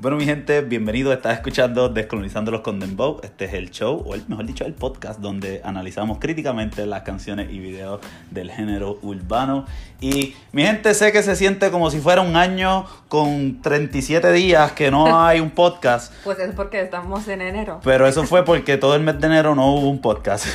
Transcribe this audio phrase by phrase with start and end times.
[0.00, 1.12] Bueno, mi gente, bienvenido.
[1.12, 3.18] Estás escuchando Descolonizándolos con Dembow.
[3.24, 7.50] Este es el show, o el, mejor dicho, el podcast donde analizamos críticamente las canciones
[7.50, 8.00] y videos
[8.30, 9.66] del género urbano.
[10.00, 14.70] Y mi gente, sé que se siente como si fuera un año con 37 días
[14.70, 16.12] que no hay un podcast.
[16.22, 17.80] Pues es porque estamos en enero.
[17.82, 20.46] Pero eso fue porque todo el mes de enero no hubo un podcast.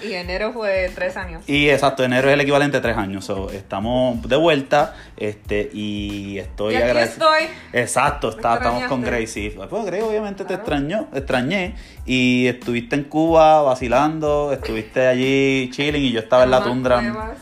[0.02, 1.46] y enero fue tres años.
[1.46, 3.26] Y exacto, enero es el equivalente a tres años.
[3.26, 7.34] So, estamos de vuelta este, y estoy Y aquí agradecido.
[7.34, 7.56] estoy.
[7.72, 9.50] Exacto, está- estamos con Gracie.
[9.50, 11.74] Pues Gracie obviamente te extrañó, extrañé.
[12.06, 17.00] Y estuviste en Cuba vacilando, estuviste allí chilling y yo estaba en la tundra.
[17.00, 17.38] cuevas.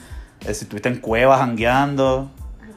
[0.47, 2.30] Eh, Estuviste en cuevas jangueando.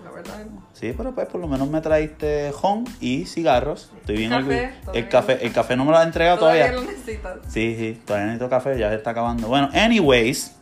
[0.04, 0.46] La verdad.
[0.74, 3.92] Sí, pero pues por lo menos me traíste home y cigarros.
[4.00, 4.72] Estoy bien Café.
[4.94, 6.82] El café, el café no me lo has entregado Todavía todavía.
[6.86, 7.38] lo necesitas.
[7.50, 9.48] Sí, sí, todavía necesito café, ya se está acabando.
[9.50, 10.56] Bueno, anyways,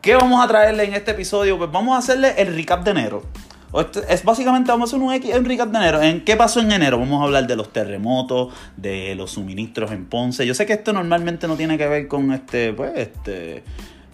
[0.00, 1.56] ¿qué vamos a traerle en este episodio?
[1.56, 3.22] Pues vamos a hacerle el recap de enero.
[4.08, 6.00] Es básicamente, vamos a hacer un, X- recap de enero.
[6.00, 6.98] ¿En qué pasó en enero?
[6.98, 10.46] Vamos a hablar de los terremotos, de los suministros en Ponce.
[10.46, 13.64] Yo sé que esto normalmente no tiene que ver con este, pues, este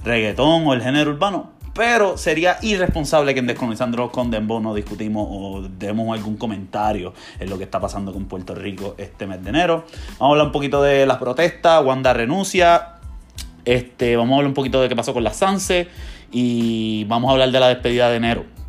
[0.03, 1.51] reggaetón o el género urbano.
[1.75, 7.49] Pero sería irresponsable que en Descolonizando con Dembow no discutimos o demos algún comentario en
[7.49, 9.85] lo que está pasando con Puerto Rico este mes de enero.
[10.19, 12.95] Vamos a hablar un poquito de las protestas, Wanda renuncia,
[13.65, 15.87] este, vamos a hablar un poquito de qué pasó con la Sanse
[16.33, 18.60] y vamos a hablar de la despedida de enero.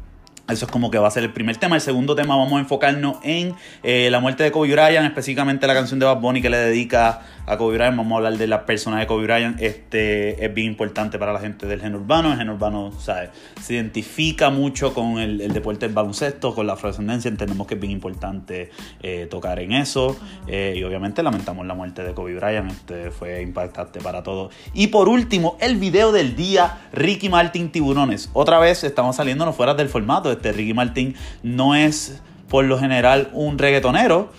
[0.50, 1.76] Eso es como que va a ser el primer tema.
[1.76, 5.74] El segundo tema vamos a enfocarnos en eh, la muerte de Kobe Bryant, específicamente la
[5.74, 7.98] canción de Bad Bunny que le dedica a Kobe Bryant.
[7.98, 9.62] Vamos a hablar de la persona de Kobe Bryant.
[9.62, 12.30] Este es bien importante para la gente del género urbano.
[12.32, 13.30] El género urbano ¿sabes?
[13.62, 17.28] se identifica mucho con el, el deporte del baloncesto, con la afrodescendencia.
[17.28, 18.72] Entendemos que es bien importante
[19.04, 20.18] eh, tocar en eso.
[20.48, 22.72] Eh, y obviamente lamentamos la muerte de Kobe Bryant.
[22.72, 24.54] Este fue impactante para todos.
[24.74, 28.30] Y por último, el video del día, Ricky Martin Tiburones.
[28.32, 30.32] Otra vez estamos saliéndonos fuera del formato.
[30.32, 34.30] Este Ricky Martin no es por lo general un reggaetonero.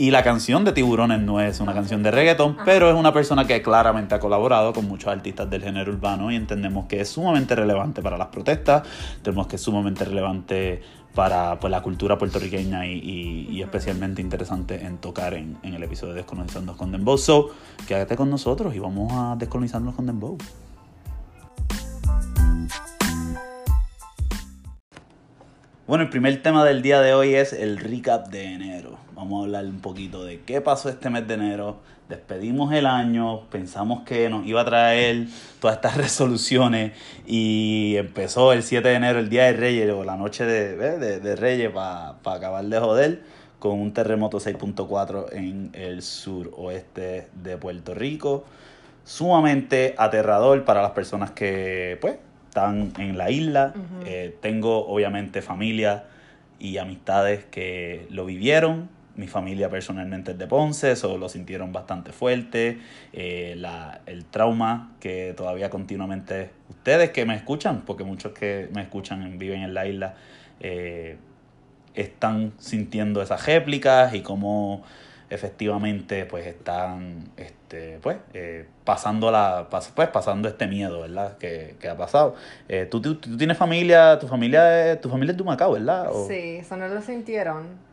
[0.00, 2.62] Y la canción de Tiburones no es una canción de reggaeton, Ajá.
[2.64, 6.36] pero es una persona que claramente ha colaborado con muchos artistas del género urbano y
[6.36, 8.82] entendemos que es sumamente relevante para las protestas,
[9.18, 10.80] entendemos que es sumamente relevante
[11.14, 15.82] para pues, la cultura puertorriqueña y, y- y especialmente interesante en tocar en, en el
[15.82, 17.18] episodio de Descolonizando con Dembow.
[17.18, 17.50] So,
[17.86, 20.38] quédate con nosotros y vamos a Descolonizarnos con Dembow.
[25.90, 28.96] Bueno, el primer tema del día de hoy es el recap de enero.
[29.16, 31.80] Vamos a hablar un poquito de qué pasó este mes de enero.
[32.08, 35.26] Despedimos el año, pensamos que nos iba a traer
[35.58, 36.92] todas estas resoluciones
[37.26, 41.18] y empezó el 7 de enero, el Día de Reyes o la noche de, de,
[41.18, 43.22] de Reyes para acabar de joder
[43.58, 48.44] con un terremoto 6.4 en el suroeste de Puerto Rico.
[49.02, 52.14] Sumamente aterrador para las personas que pues
[52.50, 53.74] están en la isla.
[54.06, 56.04] Eh, tengo obviamente familia
[56.58, 58.88] y amistades que lo vivieron.
[59.16, 62.78] Mi familia personalmente es de Ponce, eso lo sintieron bastante fuerte.
[63.12, 68.82] Eh, la- el trauma que todavía continuamente ustedes que me escuchan, porque muchos que me
[68.82, 70.14] escuchan en- viven en la isla,
[70.60, 71.16] eh,
[71.94, 74.82] están sintiendo esas réplicas y cómo
[75.30, 81.88] efectivamente pues están este pues eh, pasando la pues pasando este miedo verdad que, que
[81.88, 82.34] ha pasado
[82.68, 86.08] Eh, ¿tú, tú, tú tienes familia tu familia es- tu familia es de Humacao verdad
[86.12, 87.88] O- Sí, eso no lo sintieron.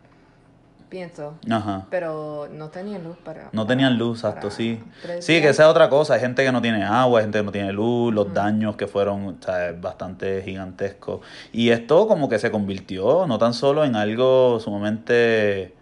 [0.90, 1.34] Pienso.
[1.52, 3.44] ajá Pero no tenían luz para.
[3.46, 4.82] no para- tenían luz, exacto, sí.
[5.20, 6.14] Sí, que esa es otra cosa.
[6.14, 8.34] Hay gente que no tiene agua, hay gente que no tiene luz, los Ujú.
[8.36, 11.20] daños que fueron o sea, bastante gigantescos.
[11.52, 15.74] Y esto como que se convirtió no tan solo en algo sumamente...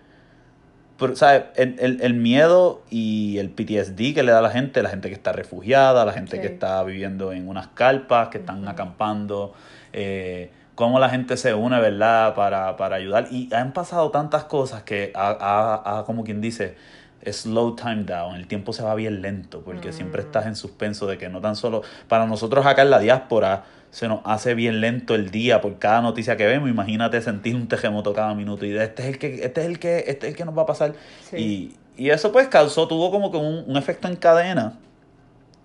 [0.98, 1.44] Pero, ¿sabes?
[1.56, 5.10] El, el- el miedo y el PTSD que le da a la gente, la gente
[5.10, 9.54] que está refugiada, la gente que está viviendo en unas carpas, que están acampando,
[9.92, 13.28] eh, cómo la gente se une, ¿verdad?, para, para ayudar.
[13.32, 16.76] Y han pasado tantas cosas que, ha, ha- ha, como quien dice,
[17.30, 20.26] slow time down, el tiempo se va bien lento, porque siempre Mm.
[20.26, 23.64] estás en suspenso de que no tan solo, para nosotros acá en la diáspora,
[23.96, 26.70] se nos hace bien lento el día por cada noticia que vemos.
[26.70, 30.00] Imagínate sentir un terremoto cada minuto y este es el que, este es el que,
[30.08, 30.96] este es el que nos va a pasar.
[31.30, 31.38] Sí.
[31.96, 34.74] Y, y eso pues causó, tuvo como que un, un efecto en cadena.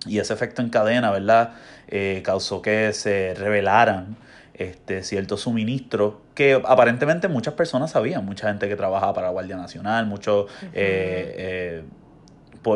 [0.06, 1.54] Y ese efecto en cadena, ¿verdad?
[1.88, 4.16] Eh, causó que se revelaran
[4.54, 8.24] este, ciertos suministros que aparentemente muchas personas sabían.
[8.24, 11.84] Mucha gente que trabajaba para la Guardia Nacional, muchos eh, eh,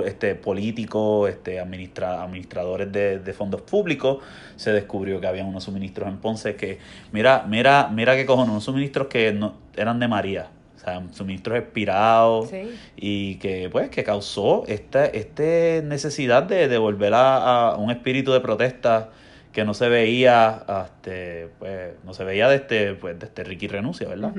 [0.04, 4.19] este, políticos, este, administra- administradores de, de fondos públicos,
[4.56, 6.78] se descubrió que había unos suministros en Ponce que,
[7.12, 10.48] mira, mira, mira qué cojones, unos suministros que no, eran de María.
[10.76, 12.70] O sea, suministros expirados Sí.
[12.96, 18.32] y que pues que causó esta este necesidad de, de volver a, a un espíritu
[18.32, 19.08] de protesta
[19.52, 20.62] que no se veía
[20.94, 24.32] este pues no se veía desde pues desde Ricky renuncia verdad.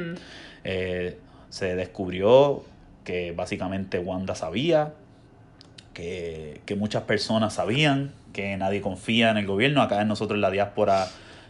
[0.63, 1.17] Eh,
[1.49, 2.63] se descubrió
[3.03, 4.93] que básicamente Wanda sabía,
[5.95, 9.81] que, que muchas personas sabían, que nadie confía en el gobierno.
[9.81, 11.07] Acá en nosotros en la diáspora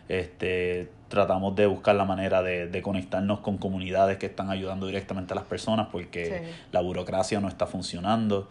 [0.07, 5.33] este, tratamos de buscar la manera de, de conectarnos con comunidades que están ayudando directamente
[5.33, 6.51] a las personas porque Sí.
[6.71, 8.47] la burocracia no está funcionando.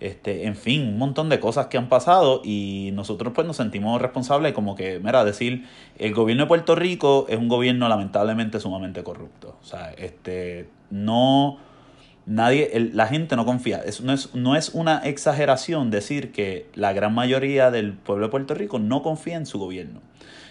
[0.00, 4.00] Este, en fin, un montón de cosas que han pasado y nosotros pues nos sentimos
[4.00, 5.66] responsables como que, mira, decir,
[5.98, 9.56] el gobierno de Puerto Rico es un gobierno lamentablemente sumamente corrupto.
[9.60, 11.58] O sea, este, no,
[12.28, 13.78] nadie, el- la gente no confía.
[13.84, 18.30] Es, no, es, no es una exageración decir que la gran mayoría del pueblo de
[18.30, 20.00] Puerto Rico no confía en su gobierno.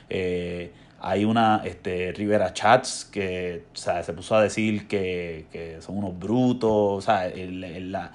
[0.10, 6.18] Eh, hay una este, Rivera Chats que se puso a decir que, que son unos
[6.18, 8.12] brutos, o sea, el, la,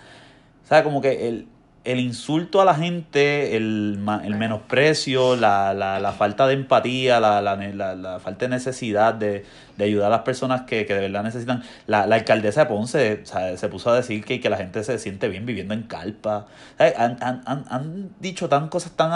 [0.82, 1.47] como que el,
[1.84, 7.43] el insulto a la gente, el, el menosprecio, la, la, la falta de empatía, la,
[7.43, 9.44] la, falta de necesidad de,
[9.76, 11.64] de ayudar a las personas que, que de verdad necesitan.
[11.88, 14.84] La, la alcaldesa de Ponce o sea, se puso a decir que, que la gente
[14.84, 16.46] se siente bien viviendo en carpa.
[16.75, 19.12] O sea, Han, han, han, han dicho tan cosas tan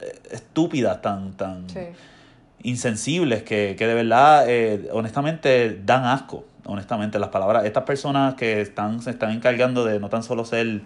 [0.00, 1.80] eh, estúpidas, tan, tan Sí.
[2.64, 6.44] insensibles que, que de verdad, eh, honestamente, dan asco.
[6.64, 10.82] Honestamente, las palabras, estas personas que están, se están encargando de no tan solo ser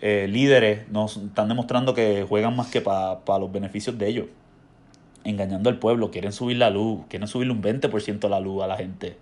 [0.00, 4.26] eh, líderes, nos están demostrando que juegan más que para los beneficios de ellos.
[5.24, 8.76] Engañando al pueblo, quieren subir la luz, quieren subirle un 20% la luz a la
[8.76, 9.16] gente.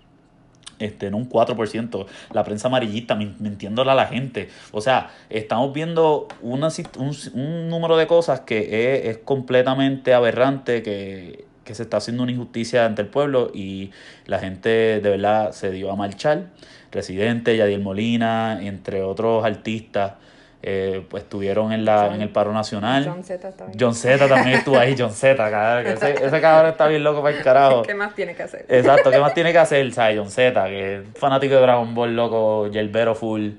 [0.78, 4.50] Este, no un 4%, la prensa amarillista min- mintiéndole a la gente.
[4.72, 6.68] O sea, estamos viendo una,
[6.98, 12.24] un, un número de cosas que es, es completamente aberrante, que, que se está haciendo
[12.24, 13.90] una injusticia ante el pueblo y
[14.26, 16.48] la gente de verdad se dio a marchar.
[16.92, 20.12] Residente, Yadiel Molina, entre otros artistas,
[20.62, 23.04] eh, pues estuvieron en, la, John- en el paro nacional.
[23.06, 23.78] John Z también.
[23.80, 27.36] John Z también estuvo ahí, John Z, cabrón, ese, ese cabrón está bien loco para
[27.36, 27.82] el carajo.
[27.82, 28.66] ¿Qué más tiene que hacer?
[28.68, 29.92] Exacto, ¿qué más tiene que hacer?
[29.92, 30.18] ¿Sabes?
[30.18, 33.50] John Z, que es fanático de Dragon Ball, loco, Yerbero full.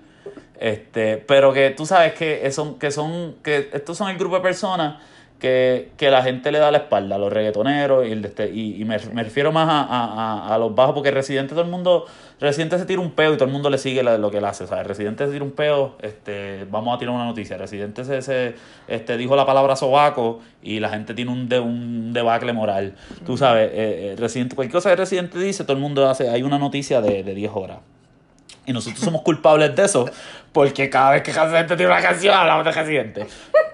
[0.59, 4.41] Este, pero que tú sabes que son, que son, que estos son el grupo de
[4.41, 4.95] personas
[5.39, 8.49] que, que la gente le da la espalda, a los reggaetoneros y el de este,
[8.49, 10.03] y, y me, me refiero más a, a,
[10.49, 12.05] a- a los bajos, porque Residente todo el mundo,
[12.39, 14.45] Residente se tira un peo y todo el mundo le sigue la- lo que él
[14.45, 14.87] hace, ¿sabes?
[14.87, 18.55] Residente se tira un peo, este, vamos a tirar una noticia, Residente se, se
[18.87, 22.95] este, dijo la palabra sobaco y la gente tiene un, de, un debacle moral,
[23.25, 26.41] tú sabes, eh, eh, Residente, cualquier cosa que Residente dice, todo el mundo hace, hay
[26.41, 27.77] una noticia de, de 10 horas.
[28.65, 30.09] Y nosotros somos culpables de eso,
[30.57, 33.27] porque cada vez que Residente tiene una canción hablamos de Residente.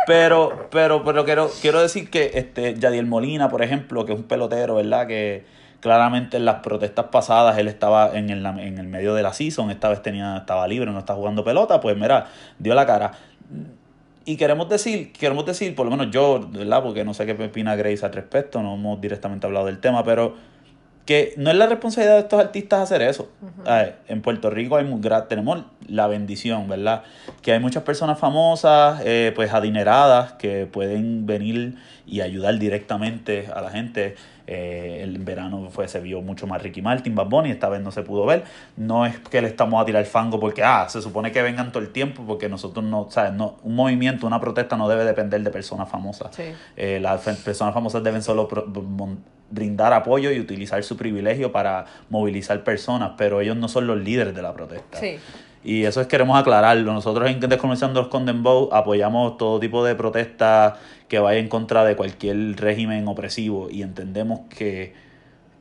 [0.05, 4.25] Pero, pero, pero quiero, quiero decir que este Yadiel Molina, por ejemplo, que es un
[4.25, 5.07] pelotero, ¿verdad?
[5.07, 5.45] Que
[5.79, 9.71] claramente en las protestas pasadas él estaba en el, en el medio de la season,
[9.71, 12.25] esta vez tenía, estaba libre, no está jugando pelota, pues mira,
[12.59, 13.13] dio la cara.
[14.25, 16.83] Y queremos decir, queremos decir, por lo menos yo, ¿verdad?
[16.83, 20.35] Porque no sé qué opina Grace al respecto, no hemos directamente hablado del tema, pero
[21.05, 23.29] que no es la responsabilidad de estos artistas hacer eso.
[24.07, 24.85] En Puerto Rico hay
[25.27, 27.03] tenemos la bendición, ¿verdad?
[27.41, 33.61] Que hay muchas personas famosas, eh, pues adineradas, que pueden venir y ayudar directamente a
[33.61, 34.15] la gente.
[34.45, 37.91] Eh, el verano fue, se vio mucho más Ricky Martin, Bad Bunny, esta vez no
[37.91, 38.43] se pudo ver.
[38.75, 41.81] No es que le estamos a tirar fango porque, ah, se supone que vengan todo
[41.81, 43.33] el tiempo, porque nosotros no, ¿sabes?
[43.33, 46.35] No, un movimiento, una protesta no debe depender de personas famosas.
[46.35, 46.43] Sí.
[46.75, 48.49] Eh, las personas famosas deben solo
[49.49, 54.35] brindar apoyo y utilizar su privilegio para movilizar personas, pero ellos no son los líderes
[54.35, 54.99] de la protesta.
[54.99, 55.17] Sí.
[55.63, 56.93] Y eso es queremos aclararlo.
[56.93, 60.77] Nosotros en Desconociendo los Condemn Vote apoyamos todo tipo de protesta
[61.07, 64.93] que vaya en contra de cualquier régimen opresivo y entendemos que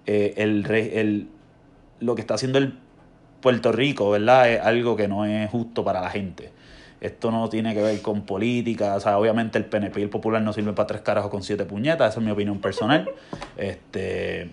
[0.06, 1.28] eh, el, el,
[2.00, 2.75] lo que está haciendo el
[3.40, 4.50] Puerto Rico, ¿verdad?
[4.50, 6.50] Es algo que no es justo para la gente.
[7.00, 10.40] Esto no tiene que ver con política, o sea, obviamente el PNP y el Popular
[10.40, 13.11] no sirven para tres carajos con siete puñetas, esa es mi opinión personal.
[13.56, 14.52] Este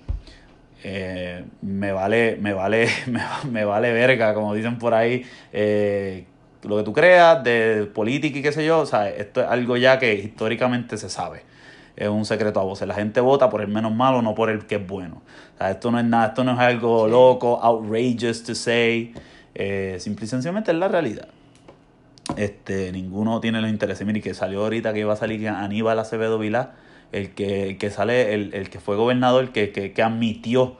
[0.84, 6.26] eh, me vale, me vale, me, me vale verga, como dicen por ahí, eh,
[6.64, 9.78] lo que tú creas de política y qué sé yo, o sea, esto es algo
[9.78, 11.44] ya que históricamente se sabe.
[11.96, 12.88] Es un secreto a voces.
[12.88, 15.22] La gente vota por el menos malo, no por el que es bueno.
[15.56, 19.14] O sea, esto no es nada, esto no es algo loco, outrageous to say.
[19.54, 21.28] Eh, simple y sencillamente es la realidad.
[22.38, 24.08] Este, ninguno tiene los intereses.
[24.08, 26.76] Mire, que salió ahorita que iba a salir Aníbal Acevedo Vilá,
[27.12, 30.78] el que, el que sale, el, el que fue gobernador, que, que, que admitió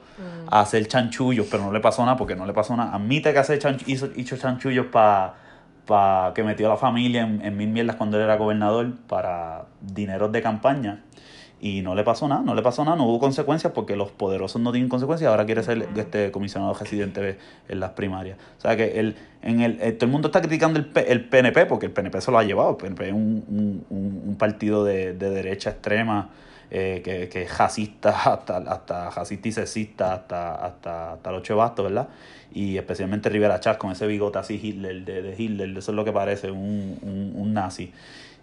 [0.50, 2.94] a hacer chanchullos, pero no le pasó nada porque no le pasó nada.
[2.94, 5.34] Admite que hace chanch- hizo, hizo chanchullos para
[5.86, 9.64] pa, que metió a la familia en, en mil mierdas cuando él era gobernador para
[9.80, 11.02] dineros de campaña.
[11.62, 14.62] Y no le pasó nada, no le pasó nada, no hubo consecuencias porque los poderosos
[14.62, 15.30] no tienen consecuencias.
[15.30, 17.36] Ahora quiere ser este comisionado residente
[17.68, 18.38] en las primarias.
[18.56, 21.66] O sea que el, en el, eh, todo el mundo está criticando el, el PNP
[21.66, 22.70] porque el PNP se lo ha llevado.
[22.70, 23.84] El PNP es un, un-
[24.26, 26.30] un- partido de, de derecha extrema
[26.70, 31.84] eh, que, que es jacista, hasta, hasta jacista y sexista, hasta, hasta, hasta los chevastos,
[31.84, 32.08] ¿verdad?
[32.54, 36.04] Y especialmente Rivera Chávez con ese bigote así Hitler, de, de Hitler, eso es lo
[36.06, 37.92] que parece, un, un, un nazi.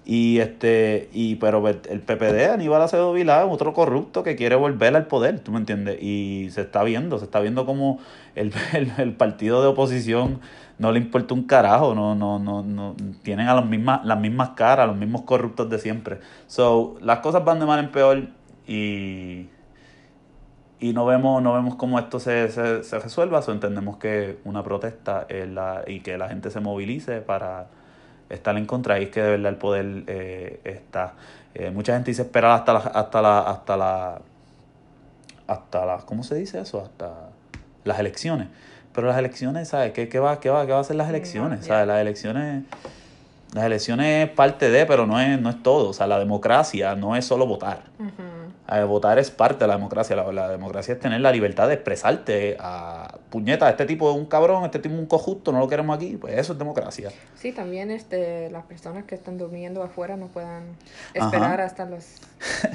[0.10, 4.96] Y este, y pero el PPD, Aníbal Acevedo Vilá, es otro corrupto que quiere volver
[4.96, 6.02] al poder, ¿tú me entiendes?
[6.02, 8.00] Y se está viendo, se está viendo como
[8.34, 8.54] el,
[8.98, 10.40] el, partido de oposición
[10.80, 14.52] no le importa un carajo, no, no, no, no, tienen a las mismas, las mismas
[14.52, 16.20] caras, los mismos corruptos de siempre.
[16.48, 18.30] So, las cosas van de mal en peor
[18.66, 19.50] y,
[20.80, 25.26] y no vemos, no vemos cómo esto se, se, resuelva, so, entendemos que una protesta
[25.28, 27.68] es la, y que la gente se movilice para
[28.30, 31.14] estar en contra y es que de verdad el poder eh, está.
[31.54, 34.22] Eh, mucha gente dice esperar hasta la, hasta la, hasta la,
[35.48, 36.82] hasta la, ¿cómo se dice eso?
[36.82, 37.30] Hasta
[37.84, 38.48] las elecciones.
[38.94, 39.92] Pero las elecciones, ¿sabes?
[39.94, 41.66] ¿Qué, qué, va, qué, va, ¿Qué va a hacer las elecciones?
[41.66, 41.88] ¿Sabes?
[41.88, 42.64] Las elecciones,
[43.54, 45.90] las elecciones es parte de, pero no es, no es todo.
[45.90, 47.84] O sea, la democracia no es solo votar.
[48.00, 48.37] Ujú.
[48.70, 50.16] Eh, votar es parte de la democracia.
[50.16, 54.26] La, la democracia es tener la libertad de expresarte a puñeta, este tipo es un
[54.26, 56.18] cabrón, este tipo es un cojusto, no lo queremos aquí.
[56.18, 57.12] Pues eso es democracia.
[57.36, 60.64] Sí, también este, las personas que están durmiendo afuera no puedan
[61.14, 62.22] esperar hasta las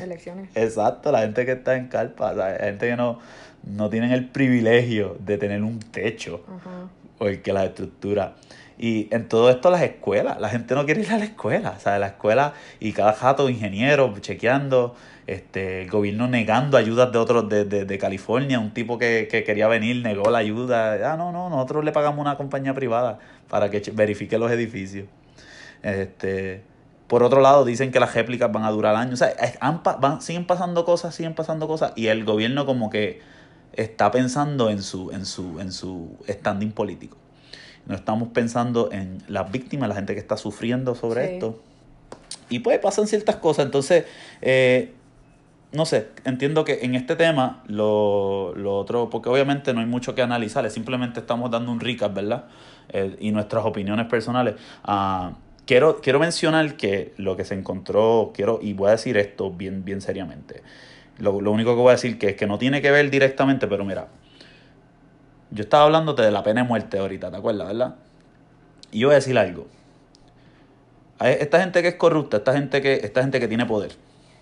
[0.01, 0.49] elecciones.
[0.55, 3.19] Exacto, la gente que está en carpa, la gente que no,
[3.65, 6.89] no tienen el privilegio de tener un techo Ajá.
[7.19, 8.35] o el que la estructura.
[8.79, 11.81] Y en todo esto las escuelas, la gente no quiere ir a la escuela, o
[11.81, 14.95] sea, la escuela y cada jato ingeniero chequeando,
[15.27, 19.45] este, el gobierno negando ayudas de otros de, de, de California, un tipo que, que
[19.45, 23.71] quería venir negó la ayuda, ah, no, no, nosotros le pagamos una compañía privada para
[23.71, 25.07] que verifique los edificios.
[25.83, 26.63] Este,
[27.07, 29.15] por otro lado, dicen que las réplicas van a durar años.
[29.15, 31.93] O sea, han van- siguen pasando cosas, siguen pasando cosas.
[31.97, 33.21] Y el gobierno como que
[33.75, 37.17] está pensando en su, en su, en su standing político.
[37.87, 41.33] No estamos pensando en las víctimas, la gente que está sufriendo sobre Sí.
[41.35, 41.61] esto.
[42.49, 43.65] Y pues pasan ciertas cosas.
[43.65, 44.05] Entonces,
[44.41, 44.93] eh,
[45.73, 50.15] no sé, entiendo que en este tema lo, lo otro, porque obviamente no hay mucho
[50.15, 52.45] que analizar, simplemente estamos dando un recap, ¿verdad?
[52.91, 54.55] Eh, y nuestras opiniones personales.
[54.85, 55.33] Ah,
[55.67, 59.83] quiero, quiero mencionar que lo que se encontró, quiero, y voy a decir esto bien,
[59.85, 60.63] bien seriamente.
[61.19, 63.67] Lo, lo único que voy a decir que es que no tiene que ver directamente,
[63.67, 64.09] pero mira,
[65.53, 67.95] yo estaba hablándote de la pena de muerte ahorita, ¿te acuerdas, verdad?
[68.91, 69.67] Y yo voy a decir algo.
[71.19, 73.93] Hay esta gente que es corrupta, esta gente que, esta gente que tiene poder,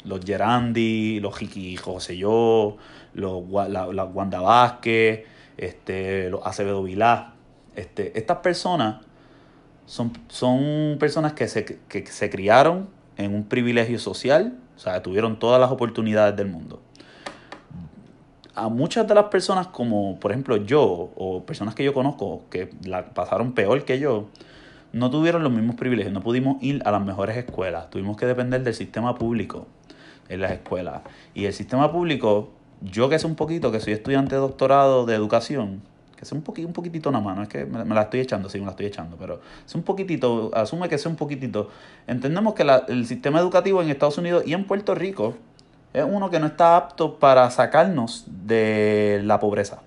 [0.04, 2.76] los Gerandi, los Jiki José yo,
[3.12, 5.24] los la, la Wanda Vázquez,
[5.56, 7.34] este, los Acevedo Vilá,
[7.76, 9.04] este, estas personas
[9.86, 15.38] son, son personas que se, que se criaron en un privilegio social, o sea, tuvieron
[15.38, 16.80] todas las oportunidades del mundo.
[18.54, 20.82] A muchas de las personas, como por ejemplo yo,
[21.16, 24.26] o personas que yo conozco, que la pasaron peor que yo,
[24.92, 28.62] no tuvieron los mismos privilegios, no pudimos ir a las mejores escuelas, tuvimos que depender
[28.64, 29.66] del sistema público
[30.28, 31.02] en las escuelas.
[31.32, 32.50] Y el sistema público,
[32.82, 35.82] yo que sé un poquito, que soy estudiante de doctorado de educación,
[36.16, 38.18] que sé un, poqui- un poquitito nada más, no es que me, me la estoy
[38.20, 41.68] echando, sí, me la estoy echando, pero es un poquitito, asume que sea un poquitito.
[42.08, 45.36] Entendemos que la- el sistema educativo en Estados Unidos y en Puerto Rico
[45.92, 49.80] es uno que no está apto para sacarnos de la pobreza.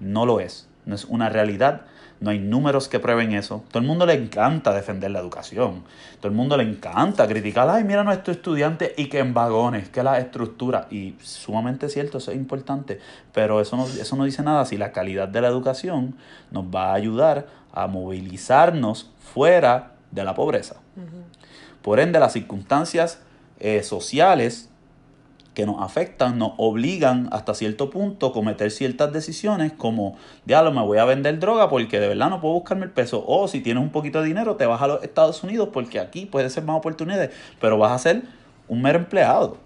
[0.00, 0.68] No lo es.
[0.84, 1.82] No es una realidad.
[2.18, 3.64] No hay números que prueben eso.
[3.68, 5.82] Todo el mundo le encanta defender la educación.
[6.18, 10.04] Todo el mundo le encanta criticar, ay, mira nuestros estudiantes y que en vagones, que
[10.04, 10.86] la estructura.
[10.90, 13.00] Y sumamente cierto, eso es importante.
[13.32, 16.16] Pero eso no, eso no dice nada si la calidad de la educación
[16.52, 20.76] nos va a ayudar a movilizarnos fuera de la pobreza.
[21.80, 23.20] Por ende, las circunstancias
[23.58, 24.68] eh, sociales
[25.54, 30.16] que nos afectan, nos obligan hasta cierto punto a cometer ciertas decisiones como,
[30.46, 33.22] diablo, me voy a vender droga porque de verdad no puedo buscarme el peso.
[33.26, 36.24] O si tienes un poquito de dinero, te vas a los Estados Unidos porque aquí
[36.24, 37.30] puede ser más oportunidades,
[37.60, 38.22] pero vas a ser
[38.68, 39.58] un mero empleado.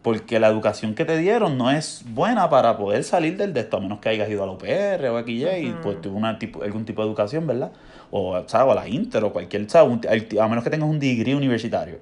[0.00, 3.76] Porque la educación que te dieron no es buena para poder salir del de esto,
[3.76, 5.80] a menos que hayas ido a la UPR o aquí y Ujú.
[5.82, 7.72] pues tuvo una tipo, algún tipo de educación, ¿verdad?
[8.12, 8.68] O, ¿sabes?
[8.68, 9.98] o a la Inter o cualquier, ¿sabes?
[10.40, 11.98] A menos que tengas un degree universitario.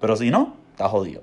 [0.00, 1.22] Pero si no, estás jodido.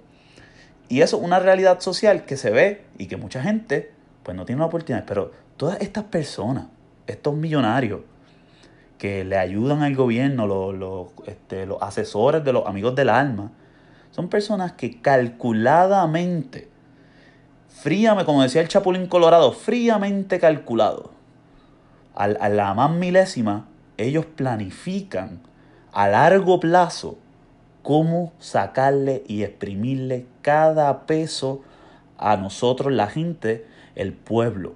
[0.90, 3.92] Y eso es una realidad social que se ve y que mucha gente
[4.24, 5.06] pues no tiene la oportunidad.
[5.06, 6.68] Pero todas estas personas,
[7.08, 8.02] estos millonarios
[8.98, 13.52] que le ayudan al gobierno, los, los, este, los asesores de los amigos del alma,
[14.12, 16.70] son personas que calculadamente,
[17.68, 21.12] fríamente, como decía el Chapulín Colorado, fríamente calculado,
[22.16, 25.42] al- a la más milésima, ellos planifican
[25.92, 27.18] a largo plazo
[27.86, 31.62] cómo sacarle y exprimirle cada peso
[32.18, 34.74] a nosotros, la gente, el pueblo.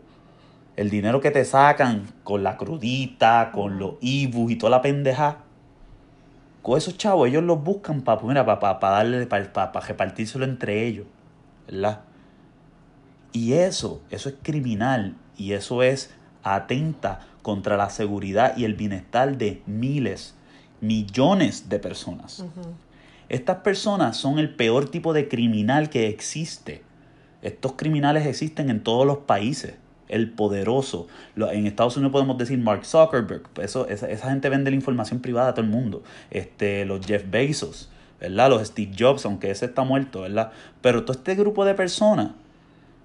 [0.75, 5.39] El dinero que te sacan con la crudita, con los ibus y toda la pendeja.
[6.61, 11.07] Con esos chavos, ellos los buscan para para darle, para repartírselo entre ellos.
[11.65, 12.01] ¿verdad?
[13.31, 16.11] Y eso, eso es criminal y eso es
[16.43, 20.35] atenta contra la seguridad y el bienestar de miles,
[20.79, 22.45] millones de personas.
[23.29, 26.81] Estas personas son el peor tipo de criminal que existe.
[27.43, 29.75] Estos criminales existen en todos los países.
[30.07, 31.07] El poderoso.
[31.35, 33.43] En Estados Unidos podemos decir Mark Zuckerberg.
[33.61, 36.03] Eso, esa, gente vende la información privada a todo el mundo.
[36.31, 38.49] Este, los Jeff Bezos, ¿verdad?
[38.49, 40.51] Los Steve Jobs, aunque ese está muerto, ¿verdad?
[40.81, 42.31] Pero todo este grupo de personas,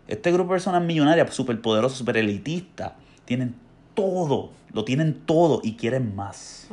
[0.09, 2.93] este grupo de personas millonarias, súper poderosas, súper elitistas,
[3.27, 3.55] tienen
[3.95, 6.69] todo, lo tienen todo y quieren más.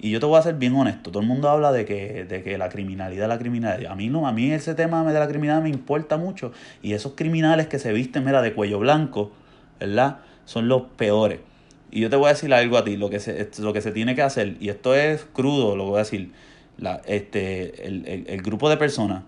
[0.00, 2.42] Y yo te voy a ser bien honesto, todo el mundo habla de que, de
[2.42, 3.90] que la criminalidad, la criminalidad.
[3.90, 6.52] A mí no, a mí ese tema de la criminalidad me importa mucho.
[6.82, 9.32] Y esos criminales que se visten, mira, de cuello blanco,
[9.80, 10.18] ¿verdad?
[10.44, 11.40] Son los peores.
[11.90, 13.90] Y yo te voy a decir algo a ti, lo que se, lo que se
[13.90, 16.32] tiene que hacer, y esto es crudo, lo voy a decir,
[16.76, 19.24] la, este, el, el grupo de personas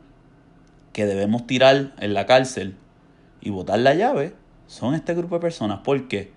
[0.93, 2.77] que debemos tirar en la cárcel
[3.41, 4.35] y botar la llave
[4.67, 5.81] son este grupo de personas.
[5.81, 6.31] ¿Por qué?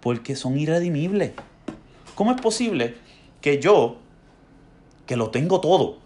[0.00, 1.32] Porque son irredimibles.
[2.14, 2.94] ¿Cómo es posible
[3.44, 3.98] que yo,
[5.04, 5.98] que lo tengo todo,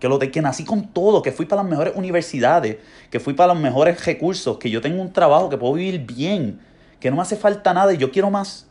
[0.00, 2.78] que, lo de, que nací con todo, que fui para las mejores universidades,
[3.10, 6.58] que fui para los mejores recursos, que yo tengo un trabajo, que puedo vivir bien,
[7.00, 8.66] que no me hace falta nada y yo quiero más?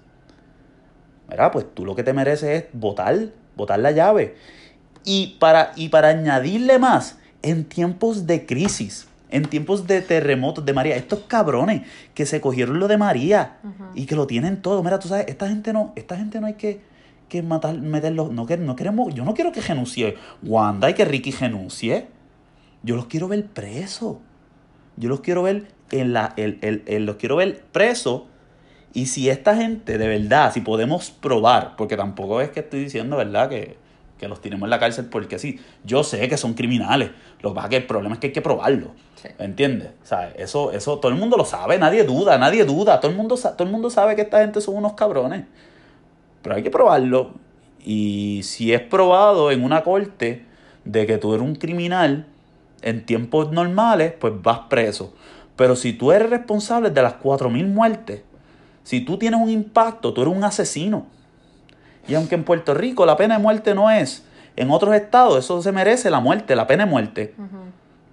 [1.30, 4.38] Mira, pues tú lo que te mereces es votar, votar la llave.
[5.06, 10.74] Y para, y para añadirle más, en tiempos de crisis, en tiempos de terremotos de
[10.74, 11.84] María, estos cabrones
[12.16, 13.60] que se cogieron lo de María
[13.94, 14.82] y que lo tienen todo.
[14.82, 16.92] Mira, tú sabes, esta gente no, esta gente no hay que,
[17.30, 18.32] que matar, meterlos.
[18.32, 22.08] No, no queremos, yo no quiero que genuncie Wanda y que Ricky genuncie.
[22.84, 24.18] Yo los quiero ver presos.
[24.98, 28.24] Yo los quiero ver en la, el, el, los quiero ver presos.
[28.94, 33.18] Y si esta gente, de verdad, si podemos probar, porque tampoco es que estoy diciendo,
[33.18, 33.50] ¿verdad?
[33.50, 33.78] Que,
[34.24, 35.60] que los tenemos en la cárcel porque sí.
[35.84, 37.12] Yo sé que son criminales.
[37.42, 38.92] Lo que pasa es que el problema es que hay que probarlo.
[39.40, 39.90] ¿Entiendes?
[40.04, 43.00] O sea, eso, eso todo el mundo lo sabe, nadie duda, nadie duda.
[43.00, 45.46] Todo el, mundo, todo el mundo sabe que esta gente son unos cabrones.
[46.44, 47.32] Pero hay que probarlo.
[47.84, 50.46] Y si es probado en una corte
[50.86, 52.28] de que tú eres un criminal
[52.84, 55.14] en tiempos normales, pues vas preso.
[55.56, 58.22] Pero si tú eres responsable de las 4.000 muertes,
[58.84, 61.08] si tú tienes un impacto, tú eres un asesino.
[62.08, 64.26] Y aunque en Puerto Rico la pena de muerte no es,
[64.56, 67.34] en otros estados eso se merece la muerte, la pena de muerte.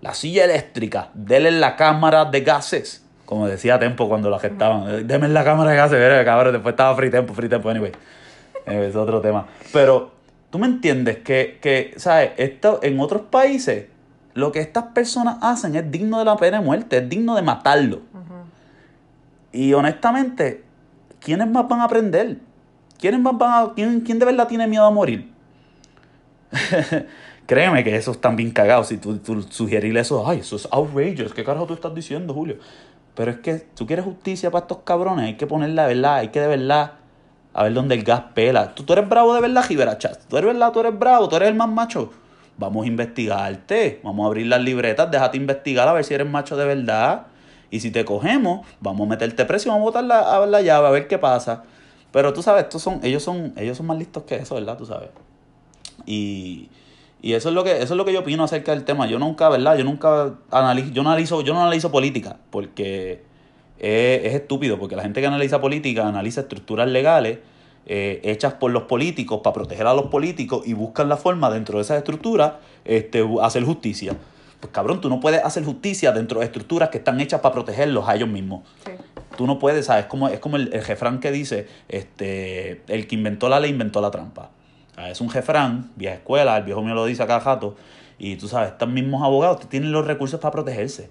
[0.00, 3.04] La silla eléctrica, denle la cámara de gases.
[3.26, 5.06] Como decía Tempo cuando lo gestaban.
[5.06, 6.52] Deme la cámara de gases, cabrón.
[6.52, 7.92] Después estaba Free Tempo, Free Tempo, anyway.
[8.66, 9.46] es otro tema.
[9.72, 10.12] Pero,
[10.50, 12.32] tú me entiendes que, que, ¿sabes?
[12.36, 13.86] Esto, en otros países,
[14.34, 17.42] lo que estas personas hacen es digno de la pena de muerte, es digno de
[17.42, 18.00] matarlo.
[19.52, 20.62] Y honestamente,
[21.18, 22.38] ¿quiénes más van a aprender?
[22.98, 25.32] ¿Quiénes más van a, quién, quién de verdad tiene miedo a morir?
[27.46, 28.88] Créeme que esos están bien cagados.
[28.88, 31.34] Si tú, tú sugerirle eso, ay, eso es outrageous.
[31.34, 32.58] ¿Qué carajo tú estás diciendo, Julio?
[33.16, 35.24] Pero es que tú quieres justicia para estos cabrones.
[35.26, 36.16] Hay que poner la verdad.
[36.16, 36.92] Hay que de verdad
[37.52, 38.74] a ver dónde el gas pela.
[38.74, 40.24] ¿Tú, tú eres bravo de verdad, Giberachat?
[40.28, 40.72] ¿Tú eres verdad?
[40.72, 41.28] ¿Tú eres bravo?
[41.28, 42.10] ¿Tú eres el más macho?
[42.56, 44.00] Vamos a investigarte.
[44.04, 45.10] Vamos a abrir las libretas.
[45.10, 47.26] Déjate investigar a ver si eres macho de verdad.
[47.70, 50.60] Y si te cogemos, vamos a meterte preso y vamos a botar la, a la
[50.60, 51.62] llave a ver qué pasa.
[52.12, 54.76] Pero tú sabes, estos son, ellos son, ellos son más listos que eso, ¿verdad?
[54.76, 55.10] Tú sabes.
[56.04, 56.68] Y,
[57.22, 59.06] y eso es lo que, eso es lo que yo opino acerca del tema.
[59.06, 59.76] Yo nunca, ¿verdad?
[59.76, 63.22] Yo nunca analizo, yo analizo, yo no analizo política, porque
[63.80, 67.38] es, estúpido, porque la gente que analiza política analiza estructuras legales
[67.86, 71.78] eh, hechas por los políticos para proteger a los políticos y buscan la forma dentro
[71.78, 74.16] de esas estructuras este, hacer justicia.
[74.60, 78.06] Pues cabrón, tú no puedes hacer justicia dentro de estructuras que están hechas para protegerlos
[78.06, 78.62] a ellos mismos.
[79.36, 80.04] Tú no puedes, ¿sabes?
[80.04, 83.70] Es como, es como el, el jefrán que dice, este, el que inventó la ley
[83.70, 84.50] inventó la trampa.
[85.08, 87.76] Es un jefrán, vieja escuela, el viejo mío lo dice a cada jato,
[88.18, 91.10] y tú sabes, estos mismos abogados tienen los recursos para protegerse.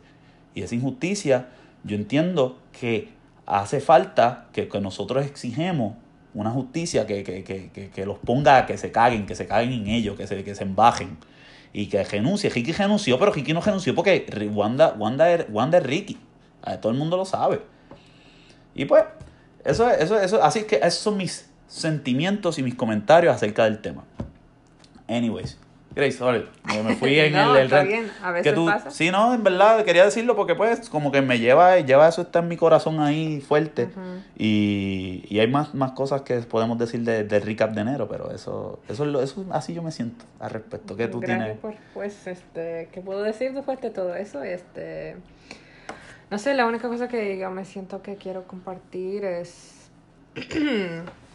[0.53, 1.47] Y esa injusticia,
[1.83, 3.09] yo entiendo que
[3.45, 5.95] hace falta que, nosotros exigemos
[6.33, 9.87] una justicia que, que, que, que, los ponga, que se caguen, que se caguen en
[9.87, 11.17] ellos, que se, que se embajen.
[11.71, 12.49] Y que renuncie.
[12.49, 16.17] Ricky renunció, pero Ricky no renunció porque Wanda, Wanda, es, Wanda Ricky.
[16.81, 17.61] Todo el mundo lo sabe.
[18.73, 19.03] Y pues,
[19.63, 24.03] eso, eso, eso, así que esos son mis sentimientos y mis comentarios acerca del tema.
[25.07, 25.57] Anyways,
[25.95, 26.45] Grace, sorry,
[26.83, 28.11] me fui en el, está bien.
[28.21, 28.91] A veces tú, pasa.
[28.91, 32.39] Sí, no, en verdad quería decirlo porque pues como que me lleva, lleva eso está
[32.39, 33.89] en mi corazón ahí fuerte
[34.37, 38.31] y, y, hay más, más cosas que podemos decir del de recap de enero, pero
[38.31, 40.95] eso, eso, es lo, eso así yo me siento al respecto.
[40.95, 41.57] que tú tienes?
[41.93, 44.43] pues, este, ¿qué puedo decir después de todo eso?
[44.43, 45.15] Este,
[46.29, 49.89] no sé, la única cosa que yo me siento que quiero compartir es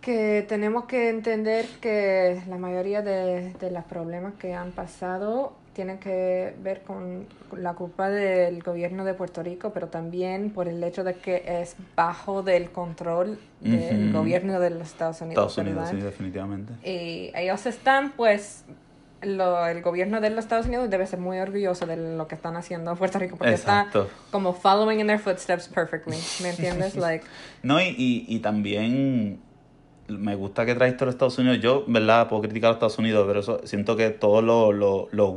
[0.00, 6.54] que tenemos que entender que la mayoría de, los problemas que han pasado tiene que
[6.62, 11.14] ver con la culpa del gobierno de Puerto Rico, pero también por el hecho de
[11.14, 15.50] que es bajo del control del gobierno de los Estados Unidos.
[15.50, 16.00] Estados Unidos, ¿verdad?
[16.00, 16.72] sí, definitivamente.
[16.84, 18.64] Y ellos están, pues,
[19.22, 22.56] lo, el gobierno de los Estados Unidos debe ser muy orgulloso de lo que están
[22.56, 24.02] haciendo en Puerto Rico, porque Exacto.
[24.04, 26.96] está como following in their footsteps perfectly, ¿me entiendes?
[26.96, 27.24] Like,
[27.62, 29.40] No, y, y, y también
[30.08, 31.60] me gusta que traes a los Estados Unidos.
[31.60, 32.28] Yo, ¿verdad?
[32.28, 35.34] Puedo criticar a los Estados Unidos, pero eso siento que todos los, los, los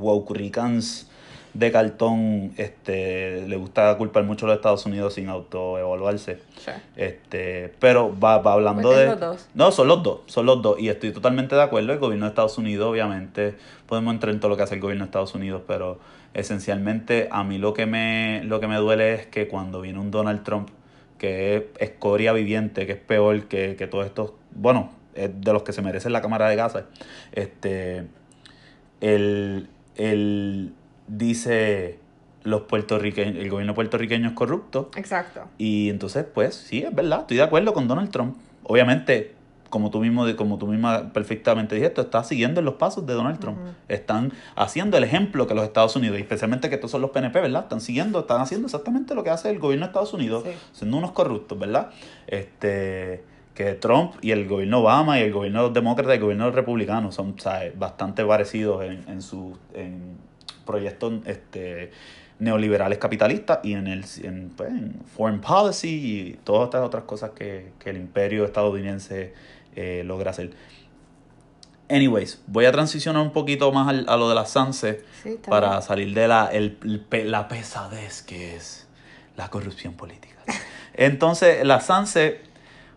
[1.53, 6.39] de cartón este, le gusta culpar mucho a los Estados Unidos sin autoevaluarse.
[6.57, 6.77] sure.
[6.95, 9.09] Este, pero va, va hablando Pues es de...
[9.09, 9.47] los dos.
[9.53, 10.79] No, son los dos, son los dos.
[10.79, 11.91] Y estoy totalmente de acuerdo.
[11.91, 13.55] El gobierno de Estados Unidos, obviamente,
[13.85, 15.99] podemos entrar en todo lo que hace el gobierno de Estados Unidos, pero
[16.33, 20.11] esencialmente a mí lo que me, lo que me duele es que cuando viene un
[20.11, 20.69] Donald Trump,
[21.17, 25.63] que es escoria viviente, que es peor que, que todos estos, bueno, es de los
[25.63, 26.85] que se merecen la cámara de Gaza,
[27.31, 28.07] este,
[29.01, 30.73] él, él
[31.07, 31.99] dice
[32.43, 35.41] los puertorriqueños, el gobierno puertorriqueño es corrupto, Exacto.
[35.57, 38.35] y entonces, pues, sí, es verdad, estoy de acuerdo con Donald Trump.
[38.63, 39.35] Obviamente,
[39.69, 43.39] como tú mismo, como tú misma perfectamente dijiste, está siguiendo en los pasos de Donald
[43.39, 43.57] Trump.
[43.87, 47.39] Están haciendo el ejemplo que los Estados Unidos, y especialmente que estos son los PNP,
[47.41, 47.63] ¿verdad?
[47.63, 50.51] Están siguiendo, están haciendo exactamente lo que hace el gobierno de Estados Unidos, Sí.
[50.73, 51.89] siendo unos corruptos, ¿verdad?
[52.27, 53.23] Este
[53.55, 57.37] que Trump y el gobierno Obama y el gobierno demócrata y el gobierno republicano son
[57.39, 57.77] ¿sabes?
[57.77, 60.17] bastante parecidos en, en sus en
[60.65, 61.91] proyectos este,
[62.39, 67.31] neoliberales capitalistas y en el en, pues, en foreign policy y todas estas otras cosas
[67.31, 69.33] que, que el imperio estadounidense
[69.75, 70.51] eh, logra hacer.
[71.89, 75.81] Anyways, voy a transicionar un poquito más al- a lo de la Sanse Sí, para
[75.81, 76.77] salir de la, el-
[77.25, 78.87] la pesadez que es
[79.35, 80.35] la corrupción política.
[80.93, 82.39] Entonces, la Sanse,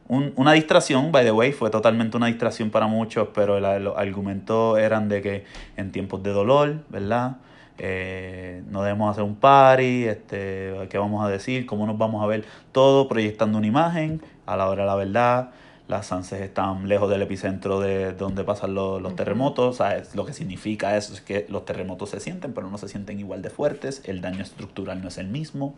[0.09, 3.97] un- una distracción, by the way, fue totalmente una distracción para muchos, pero el- los
[3.97, 5.45] argumentos eran de que
[5.77, 7.37] en tiempos de dolor, ¿verdad?
[7.79, 12.27] Eh, no debemos hacer un party, este, qué vamos a decir, cómo nos vamos a
[12.27, 15.51] ver, todo proyectando una imagen a la hora de la verdad.
[15.87, 19.77] Las Sanses están lejos del epicentro de donde pasan los, los terremotos.
[19.77, 20.15] ¿sabes?
[20.15, 23.43] Lo que significa eso es que los terremotos se sienten, pero no se sienten igual
[23.43, 24.01] de fuertes.
[24.07, 25.75] El daño estructural no es el mismo.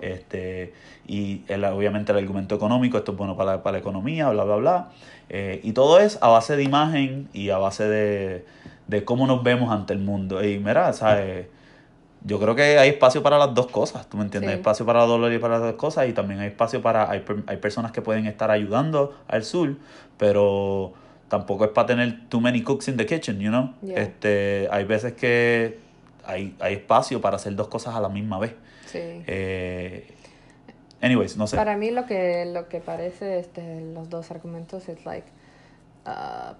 [0.00, 0.72] Este,
[1.06, 4.44] y el- obviamente el argumento económico, esto es bueno para la, para la economía, bla,
[4.44, 4.88] bla, bla.
[5.28, 8.44] Eh, y todo es a base de imagen y a base de,
[8.88, 10.42] de cómo nos vemos ante el mundo.
[10.42, 11.46] Y mira, ¿sabes?
[12.22, 14.50] Yo creo que hay espacio para las dos cosas, ¿tú me entiendes?
[14.50, 14.52] Sí.
[14.52, 17.10] Hay espacio para el dolor y para las dos cosas y también hay espacio para,
[17.10, 19.76] hay, hay personas que pueden estar ayudando al sur,
[20.18, 20.92] pero
[21.28, 23.72] tampoco es para tener too many cooks in the kitchen, you know?
[23.82, 24.02] Yeah.
[24.02, 25.78] Este, hay veces que
[26.26, 28.54] hay, hay espacio para hacer dos cosas a la misma vez.
[28.86, 28.98] Sí.
[29.00, 30.12] Eh,
[31.00, 31.56] anyways, no sé.
[31.56, 35.26] Para mí lo que lo que parece este los dos argumentos es like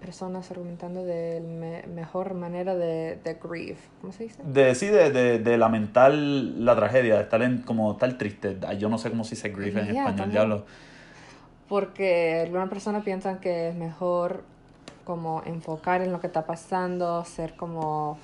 [0.01, 4.43] personas argumentando de me- mejor manera de, de grieve, ¿cómo se dice?
[4.45, 8.59] De, sí, de, de, de lamentar la tragedia, de estar en, como estar triste.
[8.79, 10.65] Yo no sé cómo se dice grief en Yeah, español, diablo.
[11.69, 14.43] Porque algunas personas piensan que es mejor
[15.05, 18.19] como enfocar en lo que está pasando, ser como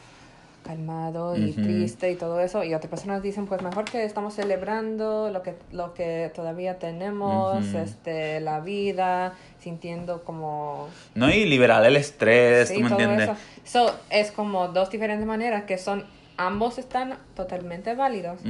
[0.66, 2.64] calmado y triste y todo eso.
[2.64, 7.64] Y otras personas dicen, pues mejor que estamos celebrando lo que, lo que todavía tenemos,
[7.74, 10.88] este, la vida, sintiendo como...
[11.14, 13.30] No, y liberar el estrés, Sí, ¿tú me todo entiendes?
[13.30, 13.38] eso.
[13.64, 16.04] So, es como dos diferentes maneras que son,
[16.36, 18.40] ambos están totalmente válidos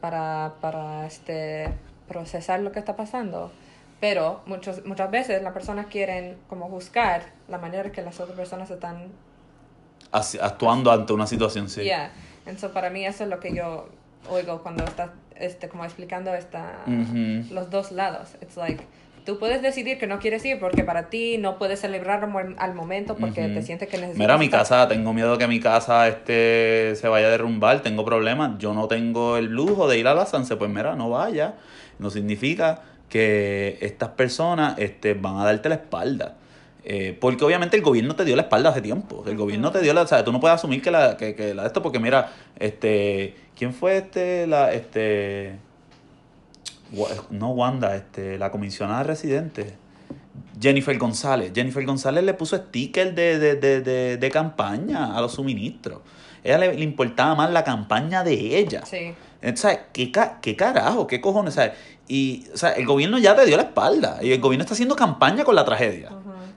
[0.00, 1.68] para, para este,
[2.08, 3.52] procesar lo que está pasando.
[4.00, 8.70] Pero muchos, muchas veces las personas quieren como juzgar la manera que las otras personas
[8.70, 9.08] están...
[10.12, 11.82] Actuando ante una situación, sí.
[11.82, 12.10] Yeah.
[12.46, 13.88] Entonces para mí eso es lo que yo
[14.28, 16.84] oigo cuando estás este, como explicando esta,
[17.50, 18.30] los dos lados.
[18.42, 18.84] It's like,
[19.24, 23.16] tú puedes decidir que no quieres ir porque para ti no puedes celebrar al momento
[23.16, 23.54] porque Ujú.
[23.54, 24.18] te sientes que necesitas...
[24.18, 28.04] Mira, mi estar- casa, tengo miedo que mi casa este, se vaya a derrumbar, tengo
[28.04, 31.54] problemas, yo no tengo el lujo de ir a la Sanse, pues mira, no vaya.
[31.98, 36.36] No significa que estas personas este, van a darte la espalda.
[36.84, 39.22] Eh, porque obviamente el gobierno te dio la espalda hace tiempo.
[39.26, 40.02] El gobierno te dio la.
[40.02, 42.32] O sea, tú no puedes asumir que la, que, que la de esto, porque mira,
[42.58, 43.34] este.
[43.56, 44.46] ¿Quién fue este?
[44.46, 45.56] La, este.
[47.30, 49.74] No Wanda, este, la comisionada residente.
[50.60, 51.52] Jennifer González.
[51.54, 56.00] Jennifer González le puso sticker de, de, de, de, de campaña a los suministros.
[56.42, 58.84] ella le, le importaba más la campaña de ella.
[58.84, 59.14] Sí.
[59.42, 60.12] O sea, ¿qué,
[60.42, 61.06] qué carajo?
[61.06, 61.54] ¿Qué cojones?
[61.54, 61.74] Sea,
[62.08, 64.18] y, o sea, el gobierno ya te dio la espalda.
[64.20, 66.10] Y el gobierno está haciendo campaña con la tragedia.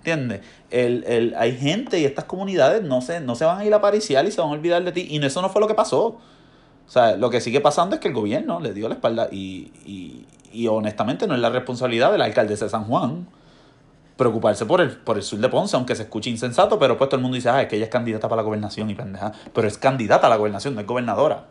[0.05, 0.41] ¿Entiendes?
[0.69, 3.79] El, el, hay gente y estas comunidades no se, no se van a ir a
[3.79, 5.07] pariciar y se van a olvidar de ti.
[5.09, 6.19] Y eso no fue lo que pasó.
[6.85, 9.71] O sea, lo que sigue pasando es que el gobierno le dio la espalda y,
[9.85, 13.27] y, y honestamente no es la responsabilidad del alcalde de San Juan.
[14.17, 17.17] preocuparse por el, por el sur de Ponce, aunque se escuche insensato, pero pues todo
[17.17, 19.31] el mundo dice, ah, es que ella es candidata para la gobernación y pendeja.
[19.53, 21.45] Pero es candidata a la gobernación, no es gobernadora.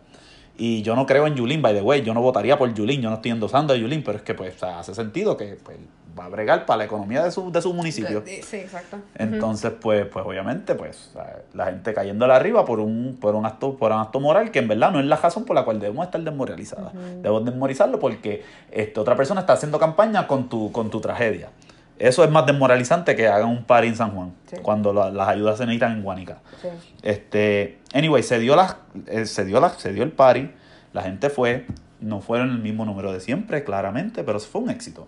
[0.56, 3.08] Y yo no creo en Yulín, by the way, yo no votaría por Yulín, yo
[3.08, 5.78] no estoy endosando a Yulín, pero es que pues hace sentido que pues,
[6.18, 8.22] va a bregar para la economía de su, de su municipio.
[8.26, 8.98] Sí, exacto.
[9.14, 11.12] Entonces, pues, pues obviamente, pues,
[11.54, 14.68] la gente cayéndole arriba por un, por un acto, por un acto moral que en
[14.68, 16.92] verdad no es la razón por la cual debemos estar desmoralizadas.
[16.94, 21.48] Debemos desmoralizarlo porque este, otra persona está haciendo campaña con tu, con tu tragedia.
[21.98, 25.66] Eso es más desmoralizante que hagan un party en San Juan, cuando las ayudas se
[25.66, 26.40] necesitan en Guanica.
[26.60, 26.68] Sí.
[27.02, 30.50] Este, anyway, se dio, la, eh, se, dio la, se dio el party,
[30.92, 31.66] la gente fue,
[32.00, 35.06] no fueron el mismo número de siempre, claramente, pero fue un éxito.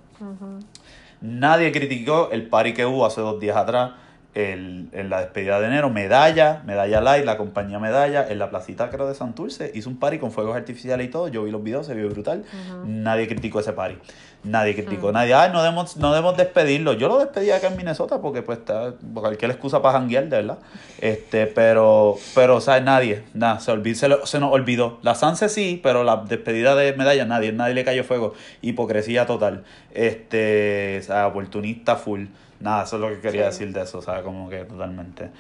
[1.21, 3.93] Nadie criticó el party que hubo hace dos días atrás
[4.35, 8.91] el, en la despedida de enero, Medalla, Medalla Light, la compañía Medalla, en la placita
[8.91, 11.87] creo de Santurce, hizo un party con fuegos artificiales y todo, yo vi los videos,
[11.87, 12.45] se vio brutal,
[12.85, 13.97] nadie criticó ese party,
[14.43, 18.21] nadie criticó, nadie, ay, no debemos, no debemos despedirlo, yo lo despedí acá en Minnesota
[18.21, 20.59] porque pues está, cualquier excusa para janguear, de verdad,
[21.01, 25.49] este, pero, pero, o sea, nadie, nada, se, olvidó, se, se, nos olvidó, la Sanse
[25.49, 31.03] sí, pero la despedida de Medalla, nadie, nadie le cayó fuego, hipocresía total, este, o
[31.05, 32.25] sea, oportunista full,
[32.61, 34.23] Nada, eso es lo que quería decir de eso, ¿sabes?
[34.23, 35.31] Como que totalmente.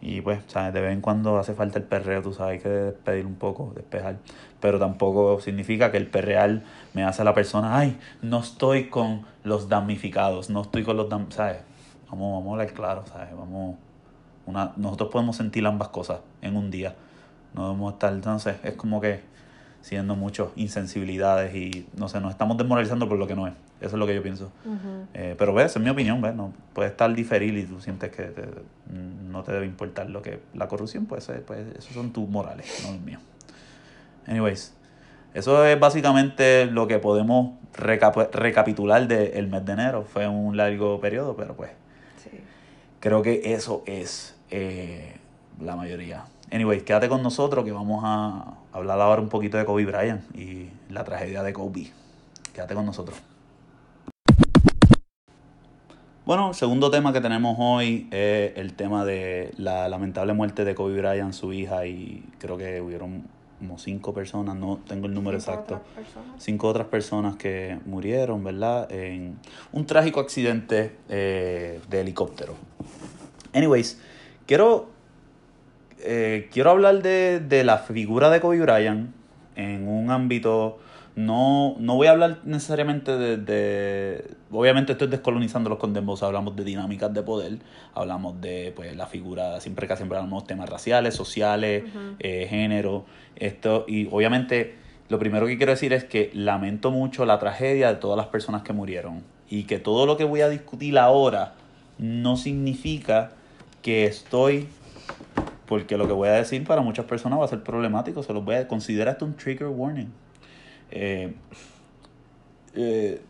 [0.00, 0.72] Y pues, ¿sabes?
[0.72, 3.72] De vez en cuando hace falta el perreo, tú sabes, hay que despedir un poco,
[3.74, 4.16] despejar.
[4.60, 9.26] Pero tampoco significa que el perreal me hace a la persona, ay, no estoy con
[9.42, 11.62] los damnificados, no estoy con los damnificados, ¿sabes?
[12.10, 13.36] Vamos, vamos a hablar claro, ¿sabes?
[13.36, 13.76] Vamos,
[14.46, 16.94] una, nosotros podemos sentir ambas cosas en un día.
[17.54, 19.20] No debemos estar, entonces, es como que
[19.80, 23.54] siendo muchas insensibilidades y no sé, nos estamos desmoralizando por lo que no es.
[23.80, 24.50] Eso es lo que yo pienso.
[25.14, 28.32] Eh, pero ves, es mi opinión, ves, no puede estar diferir y tú sientes que
[28.90, 32.82] no te debe importar lo que la corrupción puede ser, pues esos son tus morales,
[32.84, 33.22] no los míos.
[34.26, 34.74] Anyways,
[35.32, 40.02] eso es básicamente lo que podemos recapitular del mes de enero.
[40.02, 41.70] Fue un largo periodo, pero pues
[43.00, 45.14] creo que eso es eh,
[45.60, 46.24] la mayoría.
[46.50, 50.70] Anyways, quédate con nosotros que vamos a hablar ahora un poquito de Kobe Bryant y
[50.88, 51.92] la tragedia de Kobe.
[52.54, 53.18] Quédate con nosotros.
[56.24, 60.74] Bueno, el segundo tema que tenemos hoy es el tema de la lamentable muerte de
[60.74, 63.24] Kobe Bryant, su hija, y creo que hubieron
[63.58, 65.80] como cinco personas, no tengo el número exacto,
[66.38, 68.90] cinco otras personas que murieron, ¿verdad?
[68.92, 69.38] En
[69.72, 72.54] un trágico accidente eh, de helicóptero.
[73.52, 74.00] Anyways,
[74.46, 74.90] quiero,
[76.02, 79.10] eh, quiero hablar de, de la figura de Kobe Bryant
[79.56, 80.78] en un ámbito
[81.18, 87.12] no, no voy a hablar necesariamente de, Obviamente estoy descolonizando los condembos, hablamos de dinámicas
[87.12, 87.58] de poder,
[87.92, 91.82] hablamos de pues la figura, siempre que siempre hablamos de temas raciales, sociales,
[92.20, 94.76] eh, género, esto, y obviamente
[95.08, 98.62] lo primero que quiero decir es que lamento mucho la tragedia de todas las personas
[98.62, 101.54] que murieron y que todo lo que voy a discutir ahora
[101.98, 103.32] no significa
[103.82, 104.68] que estoy
[105.68, 108.44] porque lo que voy a decir para muchas personas va a ser problemático, se los
[108.44, 110.10] voy a considerar esto un trigger warning.
[110.90, 111.34] Eh,
[112.74, 113.20] eh,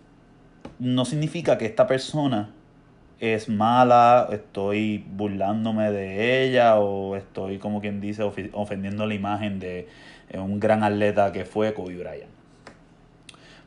[0.79, 2.51] no significa que esta persona
[3.18, 8.22] es mala, estoy burlándome de ella o estoy, como quien dice,
[8.53, 9.88] ofendiendo la imagen de
[10.31, 12.38] eh, un gran atleta que fue Kobe Bryant.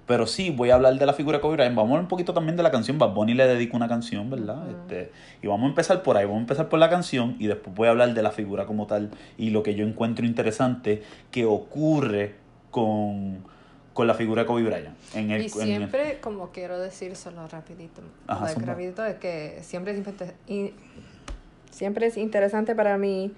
[0.07, 1.75] Pero sí, voy a hablar de la figura de Kobe Bryant.
[1.75, 2.97] Vamos a hablar un poquito también de la canción.
[2.97, 4.69] Bad Bunny le dedico una canción, ¿verdad?
[4.69, 5.11] Este,
[5.41, 6.25] y vamos a empezar por ahí.
[6.25, 8.87] Vamos a empezar por la canción y después voy a hablar de la figura como
[8.87, 12.35] tal y lo que yo encuentro interesante que ocurre
[12.71, 13.43] con
[13.93, 14.97] con la figura de Kobe Bryant.
[15.13, 19.91] En el, y siempre, como quiero decir solo rapidito, rapidito es que siempre
[20.47, 20.71] es,
[21.71, 23.33] siempre es interesante para mí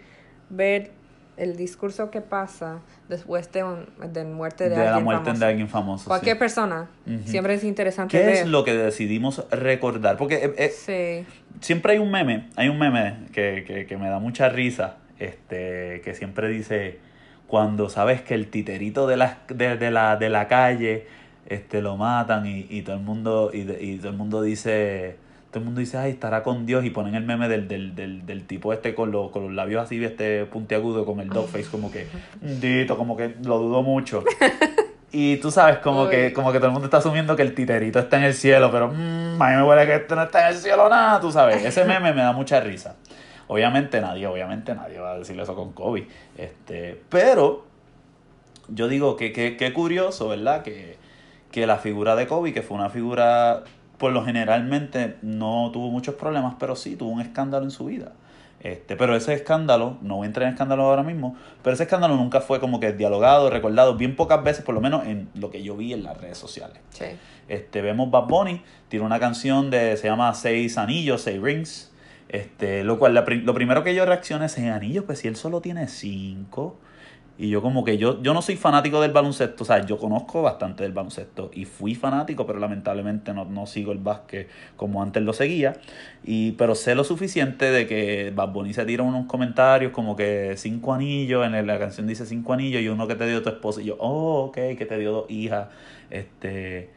[0.49, 0.91] ver
[1.37, 5.39] el discurso que pasa después de, un, de muerte de, de alguien la muerte famoso.
[5.39, 6.05] de alguien famoso.
[6.07, 6.87] Cualquier persona.
[7.25, 8.35] Siempre es interesante ¿Qué ver.
[8.35, 10.17] es lo que decidimos recordar?
[10.17, 10.69] Porque eh, eh,
[11.25, 11.25] Sí.
[11.61, 16.01] siempre hay un meme, hay un meme que, que, que me da mucha risa, este,
[16.03, 16.99] que siempre dice
[17.47, 21.05] cuando sabes que el titerito de la, de, de la, de la calle
[21.45, 25.17] este, lo matan y, y todo el mundo y, y, todo el mundo dice
[25.53, 28.25] todo el mundo dice ay estará con Dios y ponen el meme del, del, del,
[28.25, 31.67] del tipo este con, los con los labios así este puntiagudo con el dog face
[31.69, 32.07] como que
[32.41, 34.23] dito como que lo dudo mucho
[35.11, 37.99] y tú sabes como que como que todo el mundo está asumiendo que el titerito
[37.99, 40.55] está en el cielo pero mmm, a mí me huele que este no está en
[40.55, 42.95] el cielo nada tú sabes ese meme me da mucha risa
[43.47, 46.07] Obviamente nadie, obviamente nadie va a decir eso con Kobe.
[46.37, 47.65] Este, pero
[48.69, 50.63] yo digo que qué curioso, ¿verdad?
[50.63, 50.97] Que,
[51.53, 53.63] que la figura de Kobe, que fue una figura,
[54.03, 58.11] por lo generalmente no tuvo muchos problemas, pero sí tuvo un escándalo en su vida.
[58.59, 62.17] Este, pero ese escándalo, no voy a entrar en escándalo ahora mismo, pero ese escándalo
[62.17, 65.63] nunca fue como que dialogado, recordado, bien pocas veces, por lo menos en lo que
[65.63, 66.79] yo vi en las redes sociales.
[66.89, 67.05] Sí.
[67.47, 71.93] Este, vemos Bad Bunny, tiene una canción de, se llama Seis Anillos, Seis Rings,
[72.27, 75.61] este, lo cual, lo primero que yo reaccioné es, Seis Anillos, pues si él solo
[75.61, 76.77] tiene cinco,
[77.35, 80.43] y yo como que yo, yo no soy fanático del baloncesto, o sea, yo conozco
[80.43, 85.23] bastante del baloncesto y fui fanático, pero lamentablemente no, no sigo el básquet como antes
[85.23, 85.73] lo seguía.
[86.23, 90.53] Y, pero sé lo suficiente de que Bad Bunny se tira unos comentarios como que
[90.57, 93.81] cinco anillos, en la canción dice cinco anillos y uno que te dio tu esposa.
[93.81, 95.69] Y yo, oh, ok, que te dio dos hijas.
[96.11, 96.91] Este,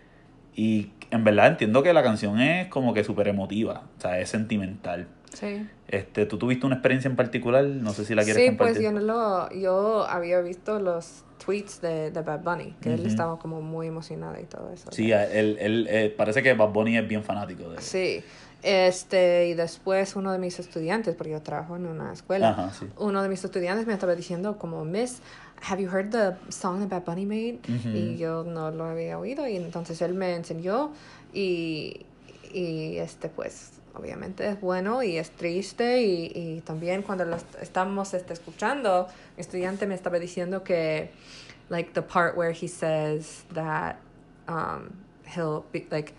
[0.55, 4.29] y en verdad entiendo que la canción es como que súper emotiva, o sea, es
[4.29, 5.07] sentimental.
[5.37, 5.69] Sí.
[5.89, 7.63] Este, ¿Tú tuviste una experiencia en particular?
[7.63, 8.77] No sé si la quieres sí, compartir.
[8.77, 12.95] Sí, pues yo, no lo, yo había visto los tweets de, de Bad Bunny, que
[12.95, 14.91] él estaba como muy emocionado y todo eso.
[14.91, 17.83] Sí, él, él, eh, parece que Bad Bunny es bien fanático de él.
[17.83, 18.25] Sí.
[18.63, 22.87] Este, y después uno de mis estudiantes, porque yo trabajo en una escuela, Ajá, sí.
[22.97, 25.21] uno de mis estudiantes me estaba diciendo como, Miss,
[25.69, 27.61] have you heard the song that Bad Bunny made?
[27.95, 30.93] Y yo no lo había oído y entonces él me enseñó
[31.35, 32.07] y,
[32.53, 38.15] y este pues obviamente es bueno y es triste y, y también cuando lo estamos
[38.15, 39.07] este, escuchando,
[39.37, 41.11] mi estudiante me estaba diciendo que
[41.69, 43.97] like the part where he says that
[44.49, 44.91] um,
[45.35, 46.13] he'll be like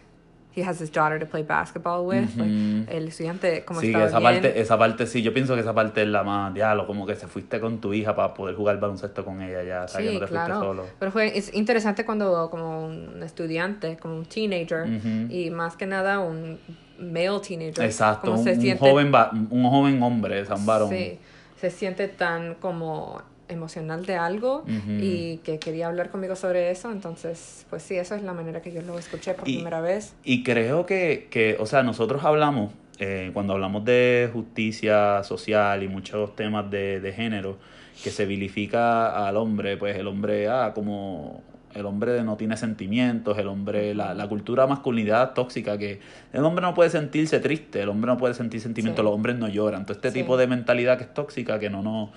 [0.53, 2.35] he has his daughter to play basketball with.
[2.35, 4.33] like, el estudiante como sí, estaba esa bien.
[4.41, 7.15] parte, esa parte sí, yo pienso que esa parte es la más diálogo, como que
[7.15, 10.19] se fuiste con tu hija para poder jugar baloncesto con ella ya, que Sí, no
[10.19, 10.55] te claro.
[10.55, 10.85] fuiste solo.
[10.97, 14.87] Pero fue es interesante cuando como un estudiante, como un teenager
[15.29, 16.57] y más que nada un
[16.99, 17.83] male teenager.
[17.85, 20.89] Exacto, un, se un siente- joven va- un joven hombre, o sea, un varón.
[20.89, 21.17] Sí,
[21.59, 24.65] se siente tan como emocional de algo
[24.99, 28.73] y que quería hablar conmigo sobre eso, entonces, pues sí, esa es la manera que
[28.73, 30.15] yo lo escuché por Y- primera vez.
[30.25, 35.87] Y creo que, que, o sea, nosotros hablamos, eh, cuando hablamos de justicia social y
[35.87, 37.57] muchos temas de, de género,
[38.03, 41.41] que se vilifica al hombre, pues el hombre, ah, como
[41.73, 45.99] el hombre no tiene sentimientos, el hombre, la, la cultura masculinidad tóxica, que
[46.33, 49.05] el hombre no puede sentirse triste, el hombre no puede sentir sentimientos, Sí.
[49.05, 49.85] los hombres no lloran.
[49.85, 50.19] Todo este Sí.
[50.21, 52.09] tipo de mentalidad que es tóxica, que no nos,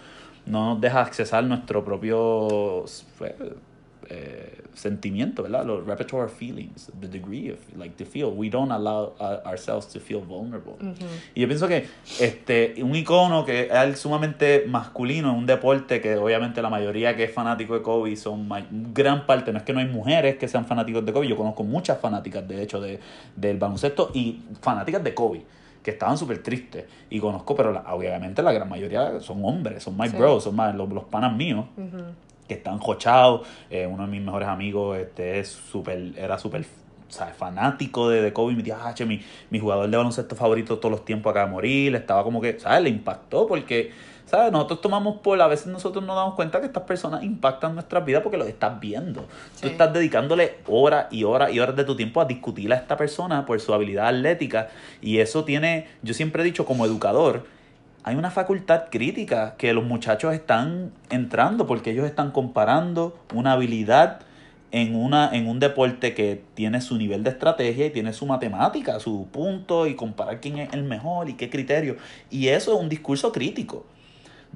[0.47, 2.85] no nos deja accesar nuestro propio
[3.19, 3.35] pues,
[4.11, 5.65] eh, sentimiento, ¿verdad?
[5.65, 8.27] Los repertoire feelings, the degree of, like, to feel.
[8.35, 10.73] We don't allow uh, ourselves to feel vulnerable.
[10.81, 11.05] Ujú.
[11.35, 11.87] Y yo pienso que
[12.19, 17.25] este un icono que es sumamente masculino en un deporte que obviamente la mayoría que
[17.25, 18.49] es fanático de Kobe son
[18.93, 21.63] gran parte, no es que no hay mujeres que sean fanáticos de Kobe, yo conozco
[21.63, 22.99] muchas fanáticas de hecho de,
[23.37, 25.43] del baloncesto y fanáticas de Kobe
[25.83, 29.97] que estaban súper tristes y conozco, pero la- obviamente la gran mayoría son hombres, son
[29.97, 30.17] my Sí.
[30.17, 32.05] bros, son más, los, los panas míos Ujú.
[32.51, 33.47] Que están jochados.
[33.71, 36.67] Eh, uno de mis mejores amigos este, es súper, era súper
[37.39, 38.53] fanático de, de Kobe.
[38.55, 41.53] Me decía, ah, che, mi, mi jugador de baloncesto favorito todos los tiempos acaba de
[41.53, 41.95] morir.
[41.95, 42.83] Estaba como que, ¿sabes?
[42.83, 43.93] Le impactó porque,
[44.27, 44.51] ¿sabes?
[44.51, 48.25] Nosotros tomamos por, a veces nosotros nos damos cuenta que estas personas impactan nuestras vidas
[48.25, 49.27] porque los estás viendo.
[49.61, 52.97] Tú estás dedicándole horas y horas y horas de tu tiempo a discutir a esta
[52.97, 54.71] persona por su habilidad atlética.
[55.01, 57.45] Y eso tiene, yo siempre he dicho como educador,
[58.03, 64.21] hay una facultad crítica que los muchachos están entrando porque ellos están comparando una habilidad
[64.73, 69.01] en, una, en un deporte que tiene su nivel de estrategia y tiene su matemática,
[69.01, 71.97] su punto y comparar quién es el mejor y qué criterio.
[72.31, 73.85] Y eso es un discurso crítico.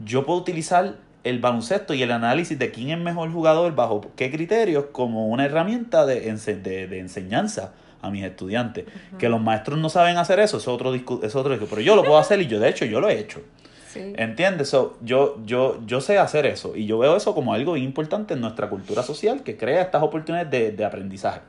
[0.03, 4.31] Yo puedo utilizar el baloncesto y el análisis de quién es mejor jugador bajo qué
[4.31, 7.73] criterios como una herramienta de, de enseñanza
[8.05, 8.85] a mis estudiantes.
[9.19, 12.19] Que los maestros no saben hacer eso, es otro es otro Pero yo lo puedo
[12.19, 13.41] hacer y yo de hecho yo lo he hecho.
[13.89, 14.13] Sí.
[14.17, 14.71] ¿Entiendes?
[14.71, 18.41] So, yo, yo, yo sé hacer eso y yo veo eso como algo importante en
[18.41, 21.41] nuestra cultura social que crea estas oportunidades de, de aprendizaje.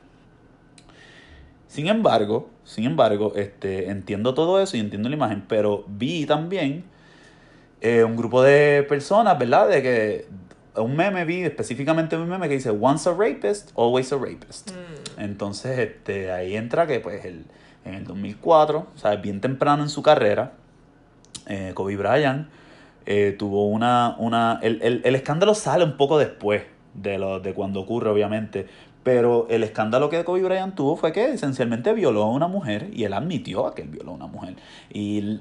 [1.66, 6.84] Sin embargo, sin embargo, este, entiendo todo eso y entiendo la imagen, pero vi también
[7.80, 9.68] eh, un grupo de personas, ¿verdad?
[9.68, 10.26] De que
[10.76, 14.70] un meme vi, específicamente un meme que dice Once a rapist, always a rapist.
[15.18, 17.44] Entonces, este, ahí entra que pues el,
[17.84, 20.52] en el 2004, o sea, bien temprano en su carrera,
[21.46, 22.48] eh, Kobe Bryant
[23.06, 24.16] eh, tuvo una...
[24.18, 28.66] una el, el, el escándalo sale un poco después de, lo, de cuando ocurre, obviamente,
[29.02, 33.04] pero el escándalo que Kobe Bryant tuvo fue que esencialmente violó a una mujer y
[33.04, 34.56] él admitió a que él violó a una mujer.
[34.92, 35.40] Y,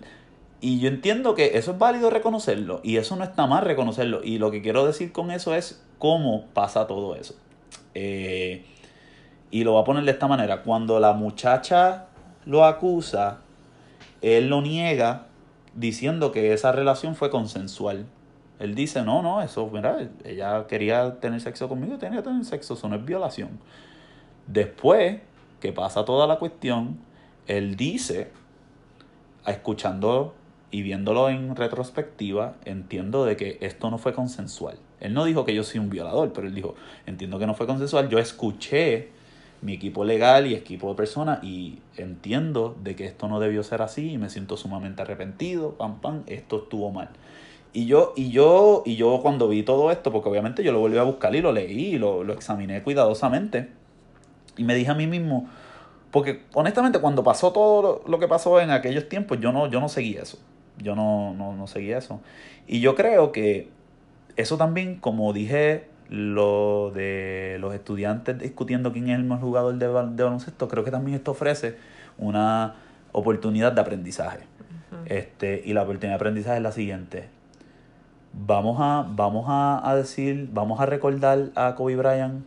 [0.61, 4.23] y yo entiendo que eso es válido reconocerlo y eso no está mal reconocerlo.
[4.23, 7.33] Y lo que quiero decir con eso es cómo pasa todo eso.
[7.95, 8.65] Eh,
[9.55, 10.63] y lo voy a poner de esta manera.
[10.63, 12.07] Cuando la muchacha
[12.45, 13.37] lo acusa,
[14.21, 15.27] él lo niega
[15.73, 18.05] diciendo que esa relación fue consensual.
[18.59, 22.73] Él dice, no, no, eso, mira, ella quería tener sexo conmigo, tenía que tener sexo,
[22.73, 23.61] eso no es violación.
[24.45, 25.21] Después
[25.61, 26.99] que pasa toda la cuestión,
[27.47, 28.31] él dice,
[29.47, 30.35] escuchando
[30.69, 34.79] y viéndolo en retrospectiva, entiendo de que esto no fue consensual.
[34.99, 36.75] Él no dijo que yo soy un violador, pero él dijo,
[37.05, 38.09] entiendo que no fue consensual.
[38.09, 39.15] Yo escuché
[39.61, 43.81] mi equipo legal y equipo de personas y entiendo de que esto no debió ser
[43.81, 47.09] así y me siento sumamente arrepentido, pam, pam, esto estuvo mal.
[47.73, 50.97] Y yo, y yo, y yo cuando vi todo esto, porque obviamente yo lo volví
[50.97, 53.69] a buscar y lo leí y lo, lo examiné cuidadosamente,
[54.57, 55.49] y me dije a mí mismo,
[56.11, 59.89] porque honestamente cuando pasó todo lo, que pasó en aquellos tiempos, yo no, yo no
[59.89, 60.39] seguí eso.
[60.77, 62.21] Yo no, no, no seguí eso.
[62.67, 63.69] Y yo creo que
[64.37, 69.87] eso también, como dije, lo de los estudiantes discutiendo quién es el mejor jugador de,
[69.87, 71.77] de baloncesto, creo que también esto ofrece
[72.17, 72.75] una
[73.11, 74.45] oportunidad de aprendizaje.
[75.05, 77.29] este, y la oportunidad de aprendizaje es la siguiente.
[78.33, 82.43] Vamos a, vamos a, a decir, vamos a recordar a Kobe Bryant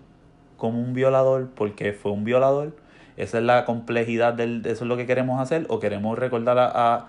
[0.59, 2.77] como un violador porque fue un violador.
[3.17, 5.65] Esa es la complejidad del, de eso es lo que queremos hacer.
[5.69, 7.07] O queremos recordar a,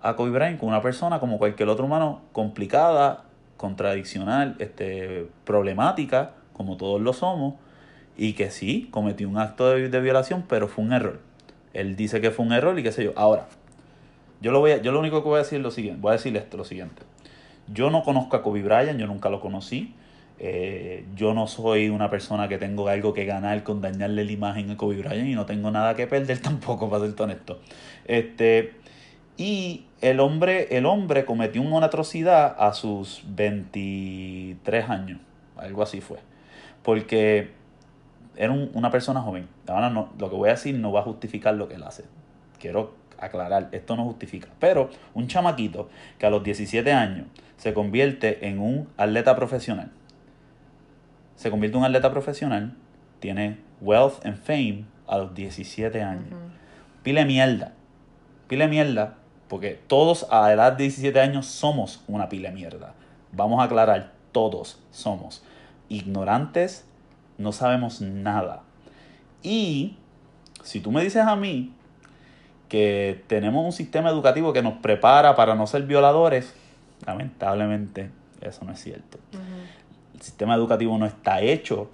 [0.00, 3.24] a, Kobe Bryant como una persona, como cualquier otro humano, complicada,
[3.62, 7.54] contradiccional, este, problemática, como todos lo somos,
[8.16, 11.20] y que sí, cometió un acto de, de, violación, pero fue un error.
[11.72, 13.12] Él dice que fue un error y qué sé yo.
[13.14, 13.46] Ahora,
[14.40, 16.10] yo lo, voy a, yo lo único que voy a decir es lo siguiente, voy
[16.10, 17.02] a decir esto, lo siguiente.
[17.72, 19.94] Yo no conozco a Kobe Bryant, yo nunca lo conocí.
[20.40, 24.72] Eh, yo no soy una persona que tengo algo que ganar con dañarle la imagen
[24.72, 27.60] a Kobe Bryant y no tengo nada que perder tampoco, para ser honesto.
[28.06, 28.72] Este,
[29.36, 35.20] y el hombre, el hombre cometió una atrocidad a sus 23 años,
[35.56, 36.18] algo así fue.
[36.82, 37.52] Porque
[38.36, 39.48] era una persona joven.
[39.66, 42.04] Ahora no, lo que voy a decir no va a justificar lo que él hace.
[42.58, 44.48] Quiero aclarar, esto no justifica.
[44.58, 45.88] Pero un chamaquito
[46.18, 47.26] que a los 17 años
[47.56, 49.90] se convierte en un atleta profesional
[51.42, 52.72] se convierte en un atleta profesional,
[53.18, 56.38] tiene wealth and fame a los 17 años.
[57.02, 57.72] Pile mierda.
[58.46, 59.16] Pile mierda,
[59.52, 62.94] porque todos a la edad de 17 años somos una pile mierda.
[63.32, 65.44] Vamos a aclarar, todos somos
[65.90, 66.86] ignorantes,
[67.36, 68.62] no sabemos nada.
[69.42, 69.98] Y
[70.62, 71.74] si tú me dices a mí
[72.70, 76.54] que tenemos un sistema educativo que nos prepara para no ser violadores,
[77.04, 78.08] lamentablemente
[78.40, 79.18] eso no es cierto
[80.14, 81.90] el sistema educativo no está hecho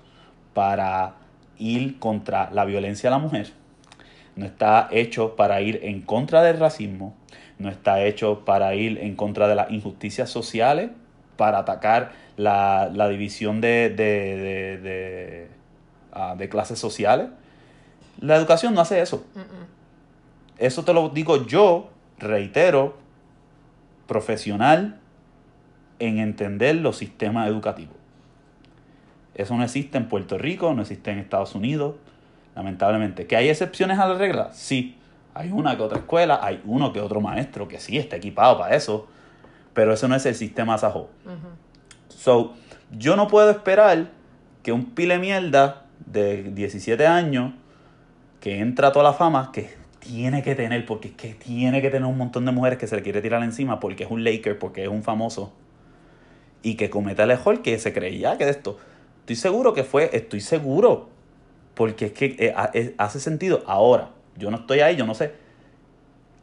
[0.54, 1.14] para
[1.58, 3.50] ir contra la violencia a la mujer,
[4.36, 7.16] no está hecho para ir en contra del racismo,
[7.58, 10.90] no está hecho para ir en contra de las injusticias sociales,
[11.36, 15.48] para atacar la, división de, de, de,
[16.12, 17.28] ah, de, clases sociales.
[18.20, 19.24] La educación no hace eso.
[20.58, 22.96] Eso te lo digo yo, reitero,
[24.06, 24.98] profesional
[26.00, 27.94] en entender los sistemas educativos.
[29.34, 31.94] Eso no existe en Puerto Rico, no existe en Estados Unidos,
[32.56, 33.26] lamentablemente.
[33.26, 34.52] ¿Que hay excepciones a la regla?
[34.52, 34.97] Sí.
[35.38, 38.74] Hay una que otra escuela, hay uno que otro maestro que sí está equipado para
[38.74, 39.06] eso,
[39.72, 41.10] pero eso no es el sistema Sajo.
[42.08, 42.54] So,
[42.90, 44.08] yo no puedo esperar
[44.64, 47.52] que un pile mierda de 17 años
[48.40, 51.90] que entra a toda la fama, que tiene que tener, porque es que tiene que
[51.90, 54.58] tener un montón de mujeres que se le quiere tirar encima porque es un Laker,
[54.58, 55.52] porque es un famoso,
[56.64, 58.76] y que cometa el error que se creía que de esto.
[59.20, 61.10] Estoy seguro que fue, estoy seguro,
[61.74, 63.62] porque es que eh, hace sentido.
[63.68, 65.34] Ahora, yo no estoy ahí, yo no sé.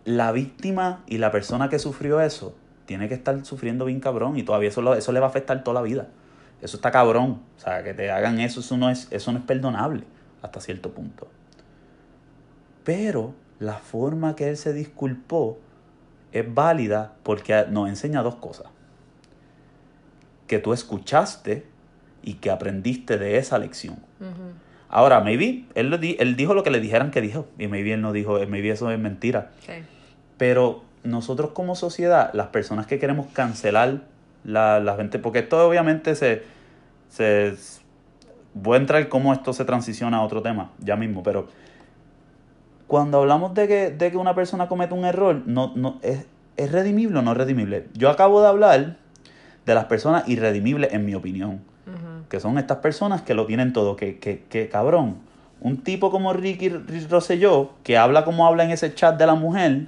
[0.03, 4.43] La víctima y la persona que sufrió eso tiene que estar sufriendo bien cabrón y
[4.43, 6.07] todavía eso, eso le va a afectar toda la vida.
[6.61, 7.41] Eso está cabrón.
[7.57, 10.03] O sea, que te hagan eso, eso no es, eso no es perdonable
[10.41, 11.27] hasta cierto punto.
[12.83, 15.57] Pero la forma que él se disculpó
[16.31, 18.67] es válida porque nos enseña dos cosas.
[20.47, 21.65] Que tú escuchaste
[22.21, 23.97] y que aprendiste de esa lección.
[24.95, 28.13] Ahora, maybe él, él dijo lo que le dijeran que dijo, y maybe él no
[28.13, 29.51] dijo, maybe eso es mentira.
[30.37, 34.03] Pero nosotros como sociedad, las personas que queremos cancelar
[34.45, 36.43] la, la gente, porque esto obviamente se,
[37.09, 37.57] se...
[38.53, 41.49] Voy a entrar cómo esto se transiciona a otro tema, ya mismo, pero
[42.87, 46.25] cuando hablamos de que, de que una persona comete un error, no, no, es,
[46.55, 47.89] ¿es redimible o no es redimible?
[47.95, 48.95] Yo acabo de hablar
[49.65, 51.74] de las personas irredimibles, en mi opinión
[52.29, 55.17] que son estas personas que lo tienen todo, que, que, que cabrón,
[55.61, 59.87] un tipo como Ricky Rosselló, que habla como habla en ese chat de la mujer,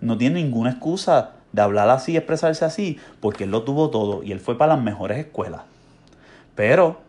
[0.00, 4.32] no tiene ninguna excusa de hablar así, expresarse así, porque él lo tuvo todo y
[4.32, 5.62] él fue para las mejores escuelas.
[6.54, 7.00] Pero,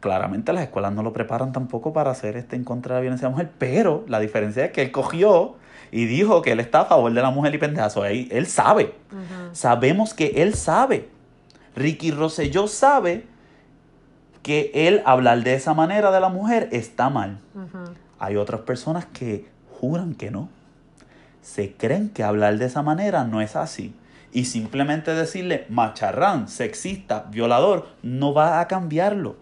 [0.00, 3.28] claramente las escuelas no lo preparan tampoco para hacer este en contra de la violencia
[3.28, 5.56] de la mujer, pero la diferencia es que él cogió
[5.90, 8.02] y dijo que él está a favor de la mujer y pendejazo.
[8.02, 8.94] Ahí él sabe.
[9.52, 11.08] Sabemos que él sabe.
[11.74, 13.26] Ricky Rosselló sabe
[14.46, 17.40] que él hablar de esa manera de la mujer está mal.
[18.20, 19.44] Hay otras personas que
[19.80, 20.48] juran que no.
[21.42, 23.92] se creen que hablar de esa manera no es así.
[24.32, 29.34] Y simplemente decirle macharrán, sexista, violador, no va a cambiarlo.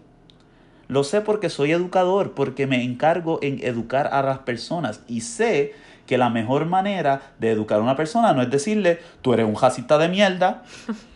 [0.87, 5.75] Lo sé porque soy educador, porque me encargo en educar a las personas y sé
[6.07, 9.55] que la mejor manera de educar a una persona no es decirle, tú eres un
[9.55, 10.63] racista de mierda.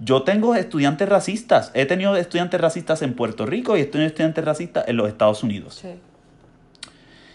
[0.00, 4.44] Yo tengo estudiantes racistas, he tenido estudiantes racistas en Puerto Rico y he tenido estudiantes
[4.44, 5.84] racistas en los Estados Unidos.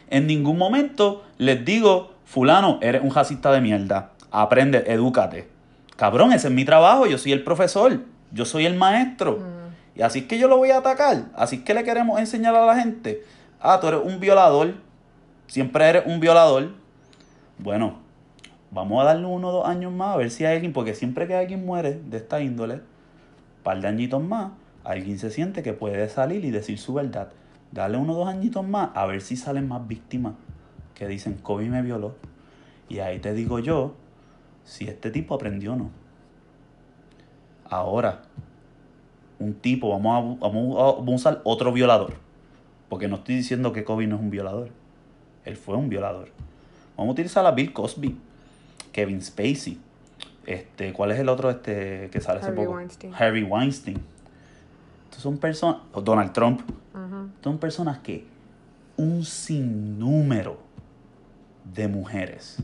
[0.10, 5.50] En ningún momento les digo, fulano, eres un racista de mierda, aprende, edúcate.
[5.98, 8.00] Cabrón, ese es mi trabajo, yo soy el profesor,
[8.32, 9.40] yo soy el maestro.
[9.40, 10.00] Mm.
[10.00, 12.56] Y así es que yo lo voy a atacar, así es que le queremos enseñar
[12.56, 13.24] a la gente,
[13.60, 14.74] ah, tú eres un violador,
[15.48, 16.72] siempre eres un violador.
[17.60, 18.00] Bueno,
[18.74, 21.28] vamos a darle uno o dos años más a ver si hay alguien, porque siempre
[21.28, 24.52] que alguien muere de esta índole, un par de añitos más,
[24.84, 27.32] alguien se siente que puede salir y decir su verdad.
[27.72, 30.34] Dale uno o dos añitos más a ver si salen más víctimas
[30.96, 32.16] que dicen Kobe me violó.
[32.90, 33.96] Y ahí te digo yo
[34.64, 35.90] si este tipo aprendió o no.
[37.70, 38.24] Ahora,
[39.40, 42.14] un tipo, vamos a, vamos a usar otro violador.
[42.90, 44.70] Porque no estoy diciendo que Kobe no es un violador.
[45.46, 46.30] Él fue un violador.
[46.96, 48.16] Vamos a utilizar a Bill Cosby,
[48.94, 49.78] Kevin Spacey.
[50.46, 52.72] Este, ¿Cuál es el otro este, que sale hace poco?
[52.72, 53.14] Weinstein.
[53.14, 54.02] Harry Weinstein.
[55.06, 56.62] Estos son personas, Donald Trump.
[57.44, 58.26] Son personas que
[58.96, 60.60] un sinnúmero
[61.74, 62.62] de mujeres,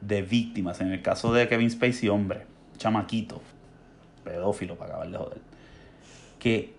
[0.00, 2.46] de víctimas, en el caso de Kevin Spacey, hombre,
[2.76, 3.40] chamaquito,
[4.24, 5.40] pedófilo para acabar de joder,
[6.38, 6.74] que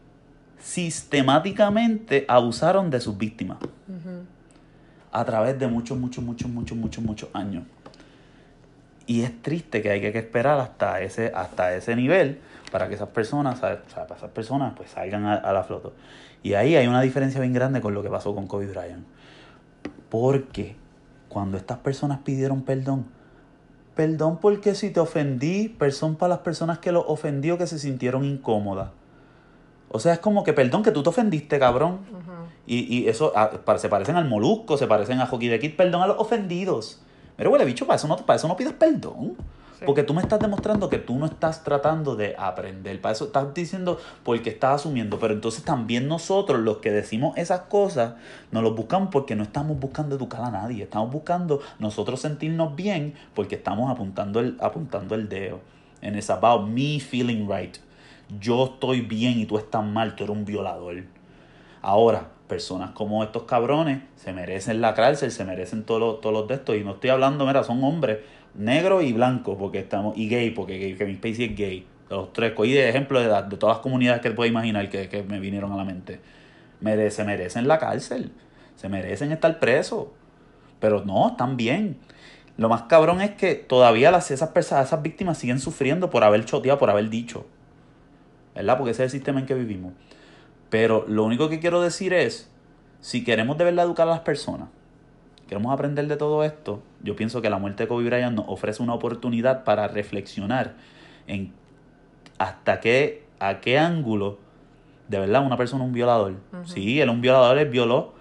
[0.60, 3.58] sistemáticamente abusaron de sus víctimas
[5.12, 7.64] a través de muchos, muchos, muchos, muchos, muchos, muchos años.
[9.08, 12.40] Y es triste que hay que esperar hasta ese, hasta ese nivel
[12.72, 13.82] para que esas personas, para
[14.16, 15.90] esas personas pues salgan a, la flota.
[16.44, 19.06] Y ahí hay una diferencia bien grande con lo que pasó con Kobe Bryant.
[20.10, 20.76] Porque
[21.30, 23.06] cuando estas personas pidieron perdón,
[23.96, 28.24] perdón porque si te ofendí, perdón para las personas que lo ofendió que se sintieron
[28.24, 28.90] incómodas.
[29.90, 32.00] O sea, es como que perdón que tú te ofendiste, cabrón.
[32.66, 36.02] y, y, eso ah, se parecen al molusco, se parecen a Hockey de Kid, perdón
[36.02, 37.02] a los ofendidos.
[37.42, 39.36] Pero huele bicho, para eso no, para eso no pidas perdón.
[39.84, 43.02] Porque tú me estás demostrando que tú no estás tratando de aprender.
[43.02, 45.18] Para eso estás diciendo porque estás asumiendo.
[45.18, 48.14] Pero entonces también nosotros, los que decimos esas cosas,
[48.52, 50.84] nos los buscamos porque no estamos buscando educar a nadie.
[50.84, 55.62] Estamos buscando nosotros sentirnos bien porque estamos apuntando el, apuntando el dedo.
[56.04, 57.76] And it's about me feeling right.
[58.40, 61.06] Yo estoy bien y tú estás mal, tú eres un violador.
[61.82, 66.50] Ahora, personas como estos cabrones se merecen la cárcel, se merecen todos los, todos los
[66.50, 66.76] de estos.
[66.76, 68.20] Y no estoy hablando, mira, son hombres
[68.56, 71.88] negro y blanco, porque estamos, y gay, porque Kevin Spacey es gay.
[72.10, 75.24] Los tres, cogí de ejemplo de, de todas las comunidades que puede imaginar que, que,
[75.24, 76.20] me vinieron a la mente.
[77.10, 78.34] se merecen la cárcel,
[78.76, 80.08] se merecen estar presos.
[80.82, 82.00] Pero no, están bien.
[82.58, 86.44] Lo más cabrón es que todavía las, esas personas, esas víctimas siguen sufriendo por haber
[86.44, 87.46] choteado, por haber dicho.
[88.56, 88.78] ¿Verdad?
[88.78, 89.94] Porque ese es el sistema en que vivimos.
[90.72, 92.50] Pero lo único que quiero decir es,
[93.02, 94.70] si queremos de verdad educar a las personas,
[95.48, 98.82] queremos aprender de todo esto, yo pienso que la muerte de Kobe Bryant nos ofrece
[98.82, 100.76] una oportunidad para reflexionar
[101.28, 101.52] en
[102.40, 104.40] hasta qué, a qué ángulo
[105.10, 106.36] de verdad una persona es un violador.
[106.64, 108.14] Sí, él es un violador, él violó,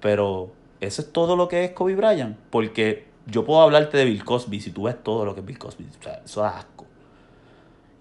[0.00, 2.36] pero eso es todo lo que es Kobe Bryant.
[2.50, 5.58] Porque yo puedo hablarte de Bill Cosby si tú ves todo lo que es Bill
[5.58, 5.86] Cosby.
[6.00, 6.86] O sea, eso da asco.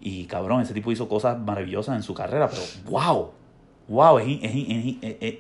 [0.02, 3.32] Y cabrón, ese tipo hizo cosas maravillosas en su carrera, pero wow,
[3.88, 4.20] wow,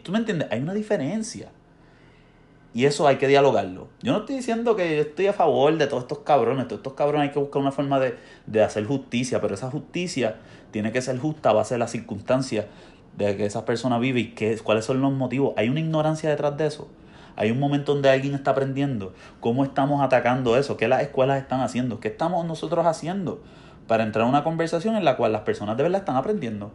[0.04, 1.50] tú me entiendes, hay una diferencia.
[2.76, 3.90] Y eso hay que dialogarlo.
[4.02, 6.68] Yo no estoy diciendo que yo estoy a favor de todos estos cabrones.
[6.68, 9.40] Todos estos cabrones hay que buscar una forma de, hacer justicia.
[9.42, 10.38] Pero esa justicia
[10.72, 12.66] tiene que ser justa a base de las circunstancias
[13.16, 15.54] de que esa persona vive y qué, cuáles son los motivos.
[15.56, 16.88] Hay una ignorancia detrás de eso.
[17.36, 21.62] Hay un momento donde alguien está aprendiendo cómo estamos atacando eso, qué las escuelas están
[21.62, 23.42] haciendo, qué estamos nosotros haciendo
[23.88, 26.72] para entrar a una conversación en la cual las personas de verdad están aprendiendo.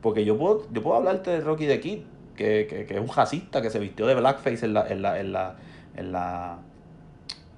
[0.00, 1.98] Porque yo puedo, yo puedo hablarte de Rocky de Kid,
[2.36, 5.56] que, es un racista que se vistió de blackface en la, en la, en la,
[5.96, 6.58] en la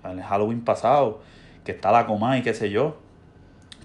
[0.04, 1.20] en el Halloween pasado,
[1.64, 2.96] que está la coma y qué sé yo.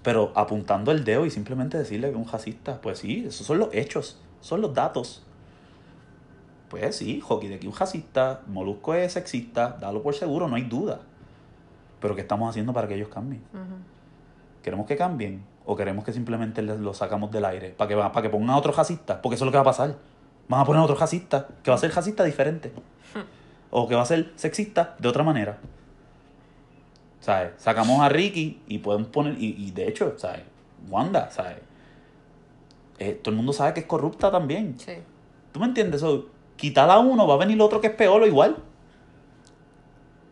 [0.04, 3.60] Pero apuntando el dedo y simplemente decirle que es un racista, pues sí, esos son
[3.60, 5.24] los hechos, son los datos.
[6.70, 10.64] Pues sí, Hockey de aquí un racista, Molusco es sexista, dalo por seguro, no hay
[10.64, 11.02] duda.
[12.00, 13.42] Pero ¿qué estamos haciendo para que ellos cambien?
[14.64, 15.44] ¿Queremos que cambien?
[15.70, 17.72] ¿O queremos que simplemente lo sacamos del aire?
[17.72, 19.22] ¿Para que, para que pongan a otro racista?
[19.22, 19.96] Porque eso es lo que va a pasar.
[20.48, 22.72] Van a poner a otro racista, que va a ser racista diferente.
[23.70, 25.58] O que va a ser sexista de otra manera.
[27.20, 27.52] ¿Sabes?
[27.58, 29.36] Sacamos a Ricky y podemos poner.
[29.38, 30.44] Y, de hecho, ¿sabes?
[30.90, 31.58] Wanda, ¿sabes?
[32.98, 34.80] Eh, todo el mundo sabe que es corrupta también.
[34.80, 34.94] Sí.
[35.52, 36.00] ¿Tú me entiendes?
[36.00, 38.56] So, quitar a uno, va a venir otro que es peor o igual.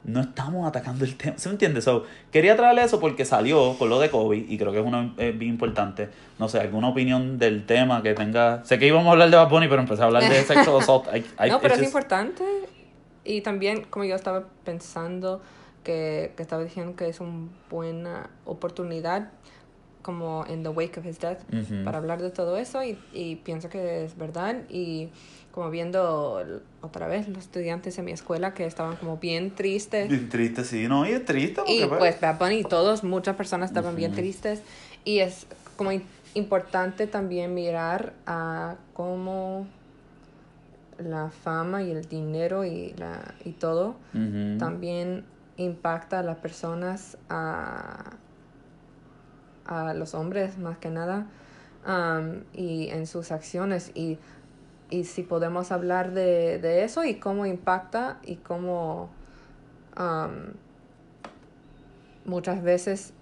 [0.05, 1.37] No estamos atacando el tema.
[1.37, 1.81] ¿Se me entiende?
[1.81, 5.13] So, quería traerle eso porque salió con lo de COVID y creo que es una
[5.17, 6.09] bien importante.
[6.39, 8.63] No sé, alguna opinión del tema que tenga.
[8.65, 11.07] Sé que íbamos a hablar de Bad Bunny, pero empecé a hablar de sexual assault.
[11.07, 12.43] no, pero es importante.
[13.23, 15.41] Y también, como yo estaba pensando,
[15.85, 19.29] que, que estaba diciendo que es una buena oportunidad
[20.01, 21.39] como en the wake of his death
[21.83, 25.09] para hablar de todo eso y, y pienso que es verdad y
[25.55, 30.09] como viendo otra vez los estudiantes en mi escuela que estaban como bien tristes.
[30.09, 31.61] Bien tristes, sí, no, y triste.
[31.65, 34.61] Y pues, pues Bad Bunny, todos, muchas personas estaban bien tristes
[35.05, 35.47] y es
[35.77, 35.91] como
[36.33, 39.65] importante también mirar a cómo
[40.99, 43.95] la fama y el dinero y, la, y todo
[44.59, 45.23] también
[45.55, 48.11] impacta a las personas a
[49.65, 51.25] a los hombres más que nada
[51.87, 54.19] um, y en sus acciones y,
[54.89, 59.09] y si podemos hablar de, de, eso y cómo impacta y cómo
[59.97, 60.53] um,
[62.25, 63.13] muchas veces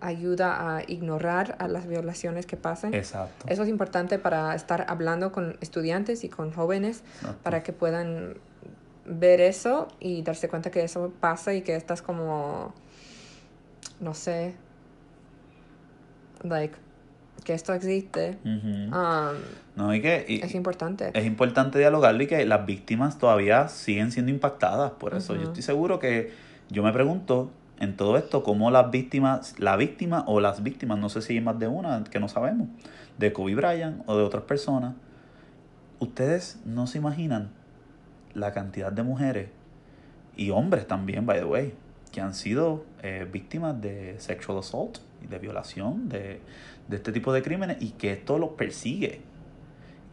[0.00, 2.92] ayuda a ignorar a las violaciones que pasan.
[2.92, 3.46] Exacto.
[3.48, 7.02] Eso es importante para estar hablando con estudiantes y con jóvenes
[7.42, 8.34] para que puedan
[9.06, 12.74] ver eso y darse cuenta que eso pasa y que estás como,
[14.00, 14.54] no sé,
[16.42, 16.76] like,
[17.44, 18.38] que esto existe.
[18.44, 18.90] Um,
[19.76, 21.10] no, y que, es importante.
[21.14, 25.36] Es importante dialogarlo y que las víctimas todavía siguen siendo impactadas por eso.
[25.36, 26.32] Yo estoy seguro que
[26.70, 31.08] yo me pregunto en todo esto cómo las víctimas, la víctima o las víctimas, no
[31.08, 32.68] sé si hay más de una, que no sabemos,
[33.18, 34.94] de Kobe Bryant o de otras personas,
[35.98, 37.50] ustedes no se imaginan
[38.32, 39.48] la cantidad de mujeres
[40.36, 41.74] y hombres también, by the way,
[42.10, 46.40] que han sido eh, víctimas de sexual assault de violación, de,
[46.90, 49.22] este tipo de crímenes y que esto los persigue.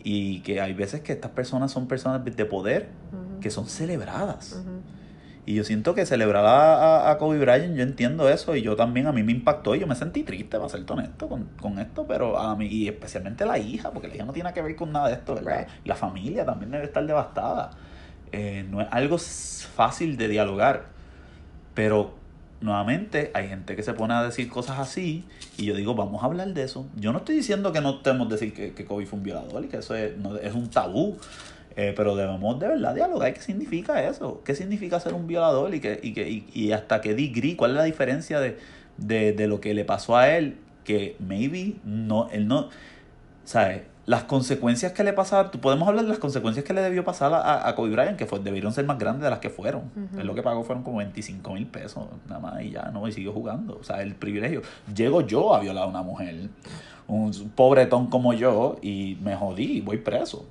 [0.03, 2.89] Y que hay veces que estas personas son personas de poder
[3.39, 4.63] que son celebradas.
[5.45, 9.07] Y yo siento que celebrar a, a, Kobe Bryant, yo entiendo eso y yo también,
[9.07, 12.05] a mí me impactó y yo me sentí triste, para ser honesto, con, con esto,
[12.07, 14.91] pero a mí, y especialmente la hija, porque la hija no tiene que ver con
[14.91, 15.67] nada de esto, ¿verdad?
[15.84, 17.72] La familia también debe estar devastada.
[18.32, 20.86] Eh, no es algo fácil de dialogar,
[21.74, 22.13] pero
[22.62, 25.26] nuevamente hay gente que se pone a decir cosas así
[25.57, 26.88] y yo digo, vamos a hablar de eso.
[26.95, 29.68] Yo no estoy diciendo que no que decir que, que Kobe fue un violador y
[29.68, 31.18] que eso es, es un tabú,
[31.76, 35.80] eh, pero debemos de verdad dialogar qué significa eso, qué significa ser un violador y,
[35.80, 38.57] que, y, que, y, y hasta qué degree, cuál es la diferencia de,
[38.97, 42.70] de, de lo que le pasó a él, que maybe no, él no,
[43.43, 43.82] ¿sabes?
[44.12, 47.66] Las consecuencias que le pasaron, podemos hablar de las consecuencias que le debió pasar a,
[47.66, 49.89] a Kobe Bryant, que fue, debieron ser más grandes de las que fueron.
[50.18, 53.14] Él lo que pagó fueron como 25 mil pesos, nada más, y ya no, y
[53.14, 53.78] siguió jugando.
[53.80, 54.64] O sea, el privilegio.
[54.93, 56.49] Llego yo a violar a una mujer,
[57.07, 60.45] un pobretón como yo, y me jodí, y voy preso.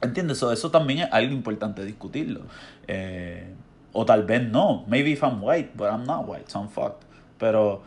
[0.00, 0.36] ¿Entiendes?
[0.36, 2.42] Eso, eso también es algo importante discutirlo.
[2.86, 3.52] Eh,
[3.92, 4.84] o tal vez no.
[4.86, 7.02] Maybe if I'm white, but I'm not white, so I'm fucked.
[7.38, 7.82] Pero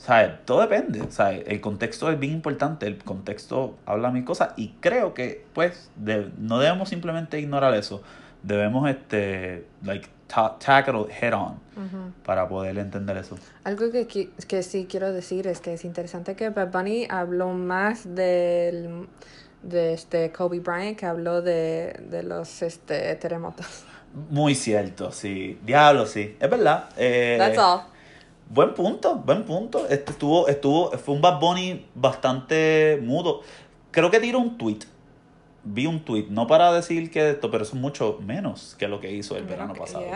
[0.00, 1.02] sea, Todo depende.
[1.46, 2.86] El contexto es bien importante.
[2.86, 4.50] El contexto habla mil cosas.
[4.56, 5.90] Y creo que, pues,
[6.38, 8.02] no debemos simplemente ignorar eso.
[8.42, 11.58] Debemos, este, like, tackle head on
[12.24, 13.36] para poder entender eso.
[13.64, 18.14] Algo que, que, sí quiero decir es que es interesante que Bad Bunny habló más
[18.14, 19.08] del,
[19.62, 23.84] de este Kobe Bryant que habló de, de los este, terremotos.
[24.30, 25.58] Muy cierto, sí.
[25.64, 26.36] Diablo, sí.
[26.40, 26.88] Es verdad.
[26.96, 27.80] Eh, That's all.
[28.50, 29.86] Buen punto, buen punto.
[29.88, 33.42] Este estuvo, estuvo, fue un Bad Bunny bastante mudo.
[33.90, 34.78] Creo que tiró un tweet.
[35.64, 39.12] Vi un tweet, no para decir que esto, pero es mucho menos que lo que
[39.12, 40.06] hizo el verano pasado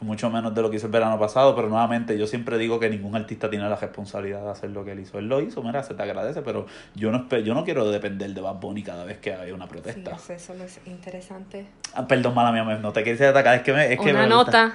[0.00, 2.88] mucho menos de lo que hizo el verano pasado, pero nuevamente yo siempre digo que
[2.88, 5.18] ningún artista tiene la responsabilidad de hacer lo que él hizo.
[5.18, 8.40] Él lo hizo, mira, se te agradece, pero yo no yo no quiero depender de
[8.40, 10.18] Bad Bunny cada vez que hay una protesta.
[10.18, 11.66] Sí, eso es interesante.
[11.94, 13.92] Ah, perdón, mala mía, no te quise atacar, es que me...
[13.92, 14.74] Es una nota.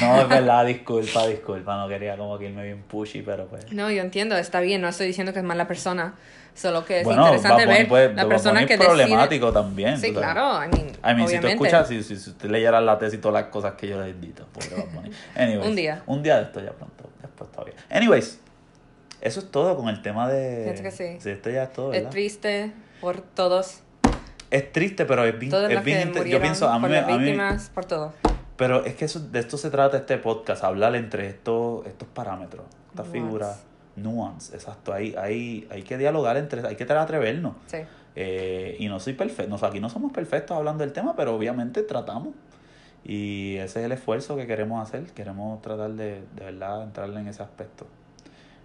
[0.00, 3.72] No, es verdad, disculpa, disculpa, no quería como que irme bien pushy, pero pues...
[3.72, 6.14] No, yo entiendo, está bien, no estoy diciendo que es mala persona,
[6.56, 10.00] Solo que es interesante ver la persona que es problemático también.
[10.00, 10.64] Sí, claro.
[10.64, 13.42] I mean, I si tú escuchas, si, si, si usted leyera la tesis y todas
[13.42, 14.46] las cosas que yo le he dicho,
[15.34, 16.02] Anyways, un día.
[16.06, 17.10] Un día de esto ya pronto.
[17.20, 17.74] Después todavía.
[17.90, 18.40] Anyways,
[19.20, 20.64] eso es todo con el tema de.
[20.64, 21.20] Pienso que sí.
[21.20, 21.90] sí esto ya es todo.
[21.90, 22.04] ¿verdad?
[22.04, 23.80] Es triste por todos.
[24.50, 25.52] Es triste, pero es bien.
[25.52, 28.14] es bien yo pienso, a mí, por las víctimas, por todo.
[28.56, 32.64] Pero es que eso, de esto se trata este podcast, hablar entre estos, estos parámetros,
[32.88, 33.65] estas figuras
[33.96, 34.92] nuance, exacto.
[34.92, 37.54] Hay, hay, hay que dialogar entre, hay que atrevernos.
[37.66, 37.78] Sí.
[38.14, 42.34] Eh, y no soy perfecto, aquí no somos perfectos hablando del tema, pero obviamente tratamos.
[43.04, 45.04] Y ese es el esfuerzo que queremos hacer.
[45.12, 47.86] Queremos tratar de, de verdad entrarle en ese aspecto.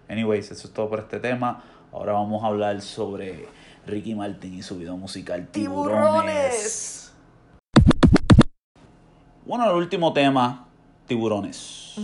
[0.08, 1.62] Anyways, eso es todo por este tema.
[1.92, 3.46] Ahora vamos a hablar sobre
[3.86, 7.12] Ricky Martin y su video musical Tiburones.
[9.44, 10.66] bueno, el último tema,
[11.06, 11.96] tiburones.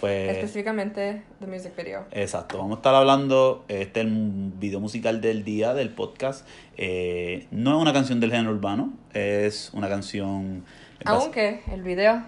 [0.00, 2.06] Pues, Específicamente, the music video.
[2.10, 6.46] Exacto, vamos a estar hablando, este es el video musical del día del podcast.
[6.78, 10.64] Eh, no es una canción del género urbano, es una canción...
[11.04, 12.22] Aunque el video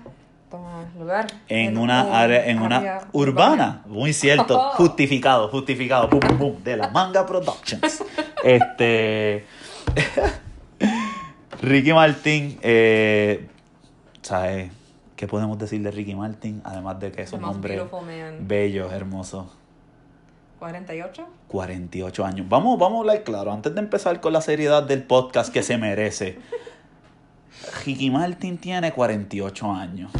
[0.51, 3.83] toma lugar en, una área, en una urbana.
[3.87, 6.11] muy cierto, justificado, justificado,
[6.63, 8.05] de la Manga Productions.
[8.45, 9.47] este...
[11.63, 13.47] Ricky Martin, eh,
[14.21, 14.82] ¿sabes?
[15.23, 16.61] ¿Qué podemos decir de Ricky Martin?
[16.65, 17.81] Además de que es un hombre
[18.41, 19.49] bello, hermoso.
[20.61, 21.25] ¿48?
[21.47, 22.49] 48 años.
[22.49, 25.79] Vamos, vamos a hablar claro, antes de empezar con la seriedad del podcast que se
[25.79, 26.41] merece.
[27.85, 30.11] Ricky Martin tiene 48 años.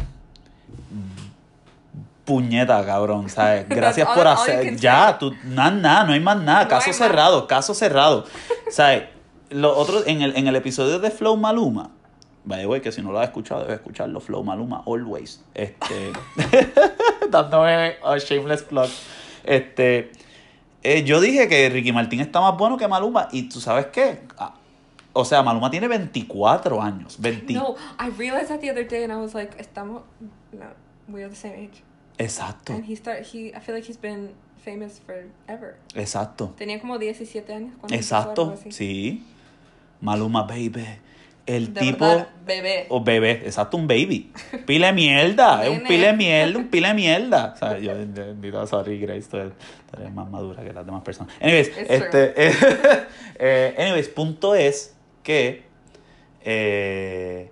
[2.23, 3.65] Puñeta, cabrón, ¿sabes?
[3.67, 4.77] Gracias por hacer.
[4.77, 6.69] Ya, tú, nada, nada, no hay más nada.
[6.69, 8.23] Caso cerrado, caso cerrado.
[8.71, 9.03] ¿Sabes?
[9.49, 11.91] Lo otro, en el, en el episodio de Flow Maluma,
[12.45, 14.19] By the que si no lo has escuchado, debes escucharlo.
[14.19, 15.41] Flow Maluma, always.
[15.53, 16.11] Este.
[17.29, 18.89] dándome a shameless plug.
[19.43, 20.11] Este.
[20.83, 23.29] Eh, yo dije que Ricky Martín está más bueno que Maluma.
[23.31, 24.19] Y tú sabes qué?
[24.37, 24.55] Ah,
[25.13, 27.17] o sea, Maluma tiene 24 años.
[27.19, 27.53] 20...
[27.53, 30.01] No, I realized that the other day and I was like, estamos.
[30.51, 30.65] No,
[31.07, 31.81] we are the same age.
[32.17, 32.73] Exacto.
[32.73, 35.77] And he start, he, I feel like he's been famous forever.
[35.95, 36.53] Exacto.
[36.57, 39.23] Tenía como 17 años cuando Exacto, sí.
[40.01, 40.85] Maluma, baby.
[41.45, 42.25] El tipo.
[42.45, 42.85] bebé.
[42.89, 44.31] O bebé, exacto, un baby.
[44.65, 47.53] Pile mierda, es un pile mierda, un pile mierda.
[47.55, 47.93] O sea, yo
[48.41, 49.53] digo, sorry, Grace, tú eres,
[50.13, 51.33] más madura que las demás personas.
[51.41, 52.33] Anyways, este.
[53.45, 55.63] Eh, anyways, punto es que.
[56.45, 57.49] Eh,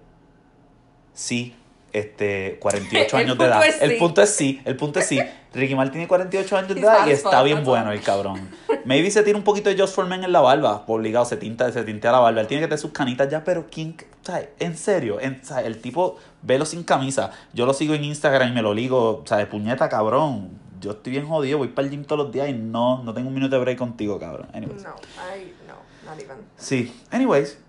[1.14, 1.56] sí,
[1.92, 3.64] este, 48 años de edad.
[3.82, 5.20] El punto es sí, el punto es sí.
[5.54, 8.50] Ricky Martin tiene 48 años de edad y está bien bueno el cabrón.
[8.86, 11.84] Maybe se tiene un poquito de Josh Foreman en la barba, obligado, se tinta, se
[11.84, 12.42] tintea la barba.
[12.42, 13.96] Él tiene que tener sus canitas ya, pero ¿quién?
[14.22, 14.50] ¿sabes?
[14.60, 17.32] En serio, en, el tipo velo sin camisa.
[17.54, 19.48] Yo lo sigo en Instagram y me lo ligo, ¿sabes?
[19.48, 20.50] Puñeta, cabrón.
[20.80, 23.28] Yo estoy bien jodido, voy para el gym todos los días y no, no tengo
[23.28, 24.48] un minuto de break contigo, cabrón.
[24.54, 24.84] Anyways.
[24.84, 24.96] No,
[25.36, 26.38] I, no, not even.
[26.58, 27.60] Sí, anyways,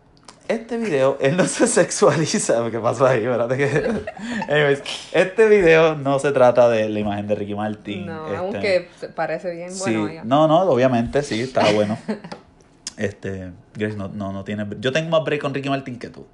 [0.53, 2.71] este video, él no se sexualiza.
[2.71, 3.25] ¿Qué pasó ahí?
[3.25, 4.05] Espérate que.
[4.53, 4.83] Anyways,
[5.13, 8.07] este video no se trata de la imagen de Ricky Martin.
[8.07, 8.37] No, este...
[8.37, 10.09] aunque parece bien bueno.
[10.09, 11.99] Sí, no, no, obviamente, sí, está bueno.
[12.97, 14.67] este, Grace no, no, no tiene.
[14.81, 16.27] Yo tengo más break con Ricky Martin que tú.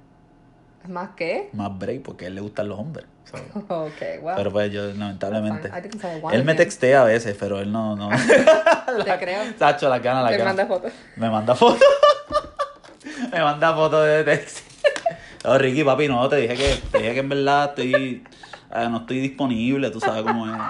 [0.87, 1.49] ¿Más qué?
[1.53, 3.05] Más break, porque a él le gustan los hombres.
[3.67, 4.33] ok, wow.
[4.35, 5.69] Pero pues yo, lamentablemente.
[6.31, 7.95] Él me textea a veces, pero él no.
[7.95, 8.09] no.
[9.05, 9.43] Te creo.
[9.57, 10.91] Sacho, la gana, la Te manda fotos.
[11.15, 11.83] Me manda fotos.
[13.31, 14.61] me manda fotos de texto.
[15.43, 18.23] No, Ricky, papi, no, te dije que, te dije que en verdad estoy,
[18.75, 20.61] eh, no estoy disponible, tú sabes cómo es.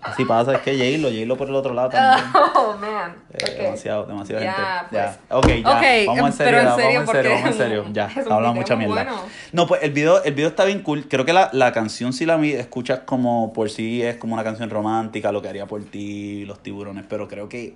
[0.00, 2.30] Así pasa, es que J-Lo, J-Lo por el otro lado también.
[2.54, 3.16] Oh, man.
[3.32, 4.62] Eh, Demasiado, demasiado gente.
[4.88, 5.02] Pues.
[5.02, 6.06] Ya, ok, ya.
[6.06, 7.84] vamos en serio, vamos en serio, vamos en serio.
[7.92, 9.08] Ya, hablamos mucha mierda.
[9.50, 11.08] No, pues el video, el video está bien cool.
[11.08, 14.70] Creo que la, la canción, si la escuchas como por sí, es como una canción
[14.70, 17.74] romántica, lo que haría por ti, los tiburones, pero creo que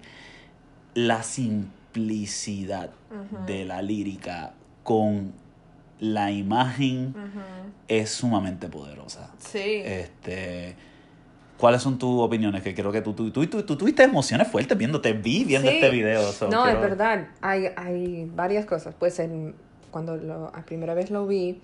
[0.95, 2.91] la simple simplicidad
[3.47, 5.33] de la lírica con
[5.99, 7.15] la imagen
[7.89, 9.31] es sumamente poderosa.
[9.39, 9.83] Sí.
[9.85, 10.77] Este,
[11.59, 12.63] ¿Cuáles son tus opiniones?
[12.63, 15.91] Que creo que tú, tú, tú, tú, tuviste emociones fuertes viendo, te vi viendo este
[15.91, 16.23] video.
[16.51, 17.29] no, es verdad.
[17.43, 18.95] Hay, hay varias cosas.
[18.99, 19.55] Pues en,
[19.91, 21.61] cuando lo, la primera vez lo vi,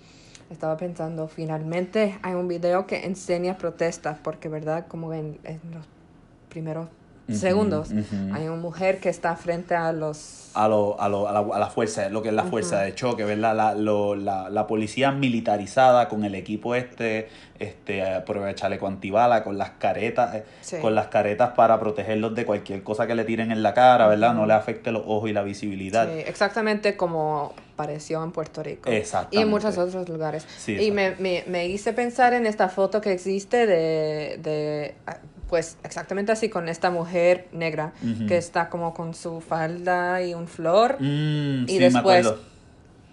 [0.50, 5.86] estaba pensando, finalmente hay un video que enseña protestas, porque verdad, como en, en los
[6.50, 6.88] primeros
[7.30, 7.90] segundos.
[8.32, 10.50] Hay una mujer que está frente a los...
[10.54, 12.94] A, lo, a, lo, a, la, a la fuerza, lo que es la fuerza de
[12.94, 13.54] choque, ¿verdad?
[13.54, 19.44] La, lo, la, la, policía militarizada con el equipo este, este prueba de chaleco antibala,
[19.44, 20.44] con las caretas, eh,
[20.80, 24.32] con las caretas para protegerlos de cualquier cosa que le tiren en la cara, ¿verdad?
[24.32, 26.08] No le afecte los ojos y la visibilidad.
[26.08, 28.90] Sí, exactamente como pareció en Puerto Rico.
[29.30, 30.46] Y en muchos otros lugares.
[30.66, 34.94] y me, me, me, hice pensar en esta foto que existe de, de
[35.48, 37.92] pues exactamente así con esta mujer negra
[38.26, 40.96] que está como con su falda y un flor.
[40.98, 42.32] Mm, y después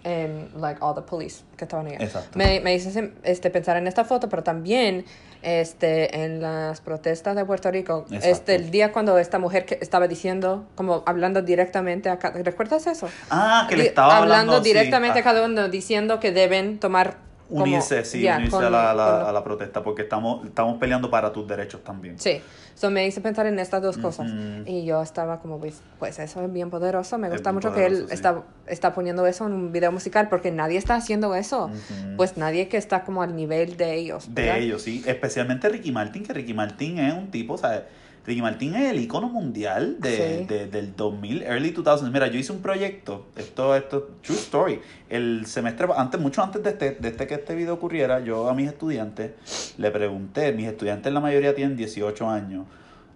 [0.02, 1.96] em, like all the police que estaban ahí.
[2.34, 5.04] Me, me hice este pensar en esta foto pero también
[5.44, 10.08] este en las protestas de Puerto Rico este el día cuando esta mujer que estaba
[10.08, 15.24] diciendo como hablando directamente a recuerdas eso ah que le estaba hablando, directamente a ah.
[15.24, 17.18] cada uno diciendo que deben tomar
[17.62, 21.82] Unirse, sí, unirse a, la, a, la, protesta, porque estamos, estamos peleando para tus derechos
[21.84, 22.18] también.
[22.18, 22.40] Sí,
[22.74, 24.30] eso me hice pensar en estas dos cosas.
[24.66, 27.16] Y yo estaba como, pues, pues, eso es bien poderoso.
[27.18, 30.78] Me gusta mucho que él está, está poniendo eso en un video musical, porque nadie
[30.78, 31.70] está haciendo eso.
[32.16, 34.34] Pues nadie que está como al nivel de ellos.
[34.34, 35.02] De ellos, sí.
[35.06, 37.86] Especialmente Ricky Martin, que Ricky Martin es un tipo, o sea,
[38.26, 42.10] Ricky Martin es el icono mundial de, de, del 2000, early 2000.
[42.10, 44.80] Mira, yo hice un proyecto, esto, esto, true story.
[45.10, 48.54] El semestre, antes, mucho antes de este, de este que este video ocurriera, yo a
[48.54, 52.64] mis estudiantes le pregunté, mis estudiantes la mayoría tienen 18 años,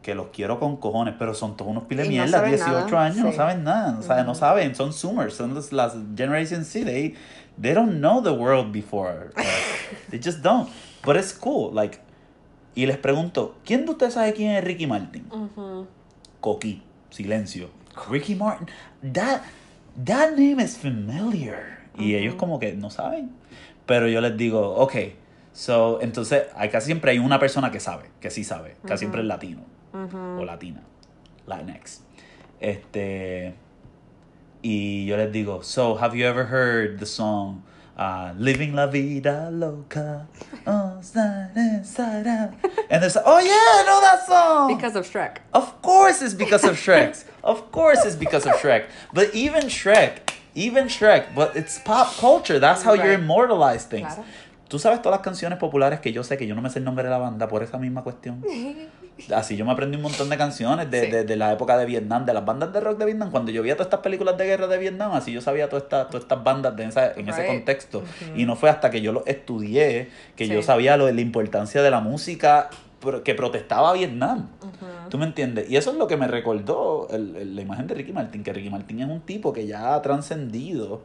[0.02, 3.64] que los quiero con cojones, pero son todos unos piles mierda, 18 años, no saben
[3.64, 7.14] nada, no saben, no saben, son Zoomers, son las Generation C, they,
[7.60, 9.30] they don't know the world before.
[10.10, 10.68] they just don't.
[11.04, 12.00] But it's cool, like,
[12.78, 15.26] y les pregunto, ¿quién de ustedes sabe quién es Ricky Martin?
[16.40, 17.70] Coqui, silencio.
[18.08, 18.68] Ricky Martin,
[19.02, 19.40] that,
[20.04, 21.80] that name is familiar.
[21.98, 23.32] Y ellos como que no saben.
[23.84, 24.94] Pero yo les digo, ok,
[25.52, 28.76] so, entonces, casi siempre hay una persona que sabe, que sí sabe.
[28.84, 29.62] Casi siempre es latino.
[30.38, 30.82] O latina.
[31.48, 32.04] Latinx.
[32.60, 33.54] Este...
[34.62, 37.64] Y yo les digo, so, have you ever heard the song
[37.98, 40.28] uh, Living La Vida Loca.
[40.66, 42.54] Oh, inside out.
[42.90, 44.76] And they there's, oh yeah, I know that song.
[44.76, 45.38] Because of Shrek.
[45.52, 47.24] Of course it's because of Shrek.
[47.42, 48.86] of course it's because of Shrek.
[49.12, 52.58] But even Shrek, even Shrek, but it's pop culture.
[52.58, 53.04] That's how right.
[53.04, 54.14] you immortalize things.
[54.14, 54.24] Claro.
[54.68, 56.84] Tú sabes todas las canciones populares que yo sé que yo no me sé el
[56.84, 58.44] nombre de la banda por esa misma cuestión.
[59.34, 62.32] Así yo me aprendí un montón de canciones de, de, la época de Vietnam, de
[62.32, 63.30] las bandas de rock de Vietnam.
[63.30, 66.08] Cuando yo veía todas estas películas de guerra de Vietnam, así yo sabía todas estas,
[66.08, 68.02] todas estas bandas de esa, en ese contexto.
[68.36, 71.82] Y no fue hasta que yo lo estudié que yo sabía lo, de la importancia
[71.82, 72.70] de la música
[73.24, 74.48] que protestaba a Vietnam.
[75.08, 75.70] ¿Tú me entiendes?
[75.70, 78.70] Y eso es lo que me recordó el, la imagen de Ricky Martin, que Ricky
[78.70, 81.02] Martin es un tipo que ya ha trascendido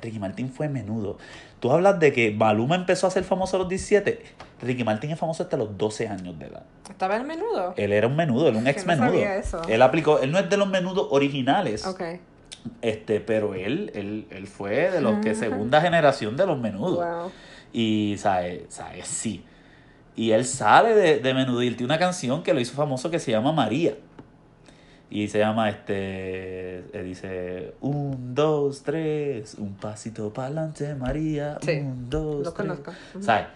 [0.00, 1.18] Ricky Martin fue menudo.
[1.60, 4.22] Tú hablas de que Maluma empezó a ser famoso a los 17.
[4.62, 6.62] Ricky Martin es famoso hasta los 12 años de edad.
[6.88, 7.74] ¿Estaba el menudo?
[7.76, 9.20] Él era un menudo, él un ex menudo.
[9.68, 11.86] Él aplicó, él no es de los menudos originales.
[11.86, 12.02] Ok.
[12.80, 17.04] Este, pero él, él, él fue de los que segunda generación de los menudos.
[17.04, 17.30] Wow.
[17.72, 18.62] Y, ¿sabes?
[18.68, 19.06] ¿sabes?
[19.06, 19.44] Sí.
[20.14, 23.18] Y él sale de, de menudo y tiene una canción que lo hizo famoso que
[23.18, 23.94] se llama María.
[25.14, 26.78] Y se llama este.
[26.78, 27.74] Eh, dice.
[27.82, 29.56] Un, dos, tres.
[29.58, 31.58] Un pasito para adelante, María.
[31.62, 32.54] un, dos, lo tres.
[32.54, 32.92] conozco.
[33.20, 33.48] ¿Sabes?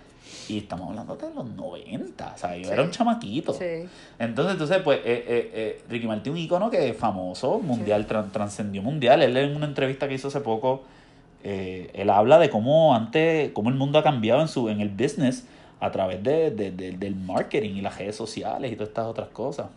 [0.50, 2.66] Y estamos hablando de los 90, ¿sabes?
[2.66, 3.54] Yo era un chamaquito.
[3.54, 3.88] Sí.
[4.18, 8.82] Entonces, entonces pues, eh, eh, eh, Ricky Martin, un icono que es famoso, mundial, trascendió
[8.82, 9.22] mundial.
[9.22, 10.82] Él en una entrevista que hizo hace poco,
[11.42, 15.46] él habla de cómo antes, cómo el mundo ha cambiado en su en el business
[15.78, 19.68] a través de, de, del marketing y las redes sociales y todas estas otras cosas.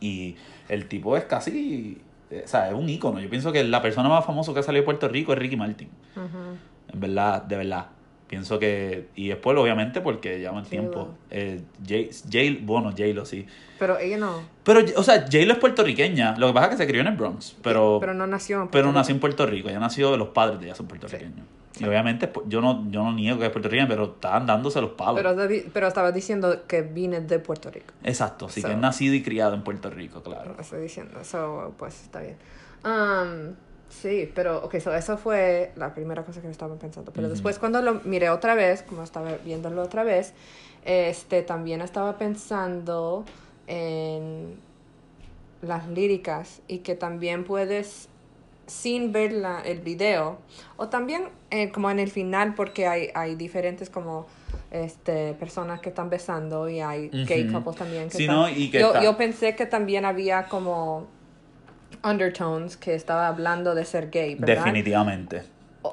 [0.00, 0.36] Y
[0.68, 1.98] el tipo es casi,
[2.30, 3.20] eh, o sea, es un ícono.
[3.20, 5.56] Yo pienso que la persona más famosa que ha salido de Puerto Rico es Ricky
[5.56, 5.88] Martin.
[6.16, 7.86] En verdad, de verdad.
[8.26, 11.10] Pienso que, y después obviamente porque llama el tiempo.
[11.30, 13.46] Eh, Jay, bueno, J-Lo sí.
[13.78, 14.42] Pero ella no.
[14.64, 16.36] Pero, o sea, J-Lo es puertorriqueña.
[16.36, 17.54] Lo que pasa es que se crió en el Bronx.
[17.62, 19.68] Pero, pero no nació en Puerto Pero nació en Puerto Rico.
[19.68, 21.46] Ella nació de los padres de ella son puertorriqueños.
[21.78, 24.92] Y obviamente pues, yo no, yo no niego que es puertorriqueño, pero estaban dándose los
[24.92, 25.22] palos.
[25.22, 25.36] Pero,
[25.72, 27.92] pero estaba diciendo que vine de Puerto Rico.
[28.02, 30.56] Exacto, sí, que es nacido y criado en Puerto Rico, claro.
[30.58, 32.36] Estoy diciendo, eso pues está bien.
[32.84, 33.54] Um,
[33.88, 37.12] sí, pero, ok, so eso fue la primera cosa que estaba pensando.
[37.12, 40.32] Pero después cuando lo miré otra vez, como estaba viéndolo otra vez,
[40.84, 43.24] este, también estaba pensando
[43.66, 44.56] en
[45.62, 48.08] las líricas y que también puedes
[48.66, 50.38] sin ver la, el video.
[50.76, 54.26] O también eh, como en el final porque hay, hay diferentes como
[54.70, 58.26] este personas que están besando y hay gay couples también que
[58.72, 61.06] yo, yo pensé que también había como
[62.02, 65.44] undertones que estaba hablando de ser gay definitivamente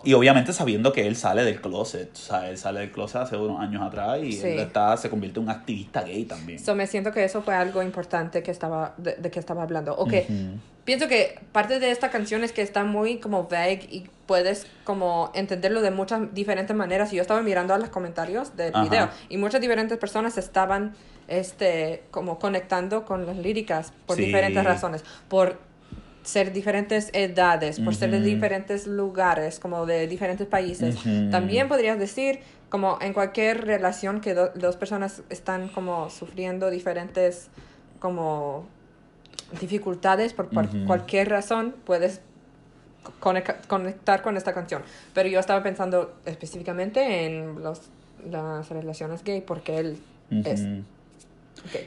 [0.04, 3.38] y obviamente sabiendo que él sale del closet, o sea, él sale del closet hace
[3.38, 6.60] unos años atrás y él está, se convierte en un activista gay también.
[6.60, 9.96] So, me siento que eso fue algo importante que estaba, de, que estaba hablando.
[9.96, 10.14] Ok,
[10.86, 15.32] pienso que parte de esta canción es que está muy como vague y puedes como
[15.34, 17.12] entenderlo de muchas diferentes maneras.
[17.14, 20.94] Y yo estaba mirando a los comentarios del video y muchas diferentes personas estaban
[21.28, 25.04] este como conectando con las líricas por diferentes razones.
[25.28, 25.58] Por
[26.24, 30.98] ser diferentes edades, por ser de diferentes lugares, como de diferentes países.
[31.30, 37.50] También podrías decir, como en cualquier relación que dos personas están como sufriendo diferentes
[38.00, 38.66] como
[39.60, 40.50] dificultades por,
[40.86, 42.22] cualquier razón, puedes
[43.20, 44.82] conectar con esta canción.
[45.14, 47.82] Pero yo estaba pensando específicamente en los,
[48.30, 49.98] las relaciones gay porque él
[50.32, 50.66] es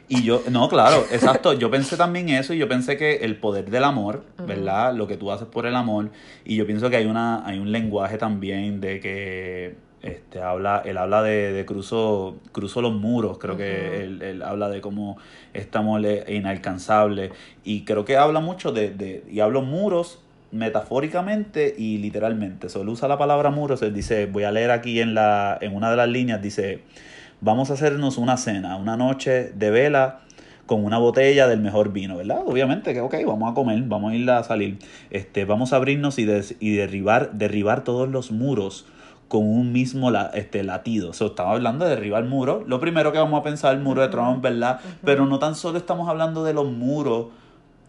[0.08, 1.52] y yo, no, claro, exacto.
[1.52, 4.94] Yo pensé también eso y yo pensé que el poder del amor, ¿verdad?
[4.94, 6.10] Lo que tú haces por el amor.
[6.44, 10.98] Y yo pienso que hay, una, hay un lenguaje también de que este, habla, él
[10.98, 15.18] habla de, de cruzo, cruzo los muros, creo que él, él, habla de cómo
[15.52, 17.32] estamos inalcanzable
[17.64, 20.20] y creo que habla mucho de, de y hablo muros
[20.52, 25.14] metafóricamente y literalmente, solo usa la palabra muros, él dice, voy a leer aquí en,
[25.14, 26.82] la, en una de las líneas, dice,
[27.40, 30.20] vamos a hacernos una cena, una noche de vela
[30.66, 32.40] con una botella del mejor vino, ¿verdad?
[32.44, 34.78] Obviamente que, ok, vamos a comer, vamos a ir a salir,
[35.10, 36.26] este, vamos a abrirnos y,
[36.60, 38.86] y derribar, derribar todos los muros
[39.28, 41.10] con un mismo este, latido.
[41.10, 42.66] O sea, estamos hablando de derribar muros.
[42.66, 44.80] Lo primero que vamos a pensar el muro de Trump, ¿verdad?
[45.04, 47.26] Pero no tan solo estamos hablando de los muros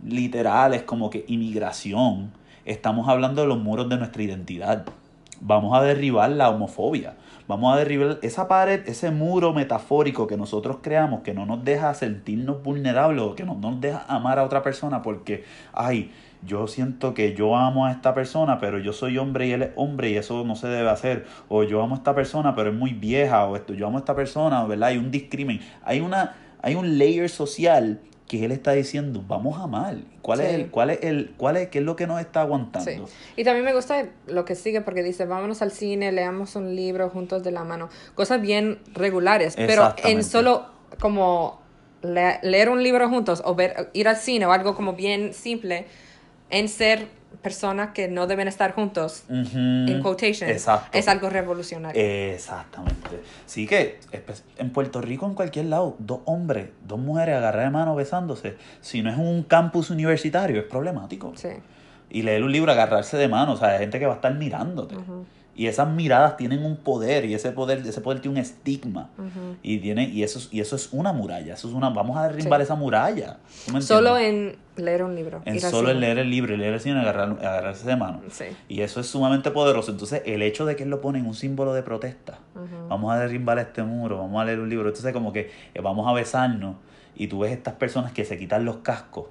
[0.06, 2.32] literales como que inmigración.
[2.66, 4.86] Estamos hablando de los muros de nuestra identidad.
[5.40, 7.16] Vamos a derribar la homofobia.
[7.48, 11.94] Vamos a derribar esa pared, ese muro metafórico que nosotros creamos que no nos deja
[11.94, 16.12] sentirnos vulnerables o que no nos deja amar a otra persona porque, ay,
[16.46, 19.70] yo siento que yo amo a esta persona, pero yo soy hombre y él es
[19.76, 21.26] hombre y eso no se debe hacer.
[21.48, 23.46] O yo amo a esta persona, pero es muy vieja.
[23.46, 24.90] O esto, yo amo a esta persona, ¿verdad?
[24.90, 25.62] Hay un discrimen.
[25.84, 30.04] Hay, una, hay un layer social que él está diciendo, vamos a mal.
[30.28, 33.08] ¿Cuál es el, cuál es el, cuál es, qué es lo que nos está aguantando?
[33.08, 33.14] Sí.
[33.38, 37.10] Y también me gusta lo que sigue porque dice, vámonos al cine, leamos un libro
[37.10, 37.88] juntos de la mano.
[38.14, 40.66] Cosas bien regulares, pero en solo
[41.00, 41.62] como
[42.02, 45.86] leer un libro juntos o ver, ir al cine o algo como bien simple
[46.50, 47.08] en ser
[47.42, 52.02] personas que no deben estar juntos, en quotation, es algo revolucionario.
[52.02, 53.22] Exactamente.
[53.46, 54.00] Sí que
[54.58, 59.02] en Puerto Rico, en cualquier lado, dos hombres, dos mujeres agarrar de mano besándose, si
[59.02, 61.34] no es un campus universitario, es problemático.
[61.36, 61.50] Sí.
[62.10, 64.34] Y leer un libro, agarrarse de mano, o sea, hay gente que va a estar
[64.34, 64.96] mirándote.
[65.58, 69.10] Y esas miradas tienen un poder y ese poder, ese poder tiene un estigma.
[69.64, 71.56] Y tiene y eso, y eso es una muralla.
[71.56, 73.38] Eso es una, vamos a derribar esa muralla.
[73.80, 75.42] Solo en leer un libro.
[75.46, 78.22] En solo en leer el libro, leer el cine, agarrar, agarrarse de mano.
[78.70, 79.92] Y eso es sumamente poderoso.
[79.92, 82.38] Entonces, el hecho de que él lo pone en un símbolo de protesta.
[82.88, 84.90] Vamos a derribar este muro, vamos a leer un libro.
[84.90, 86.76] Entonces, como que eh, vamos a besarnos.
[87.16, 89.26] Y tú ves estas personas que se quitan los cascos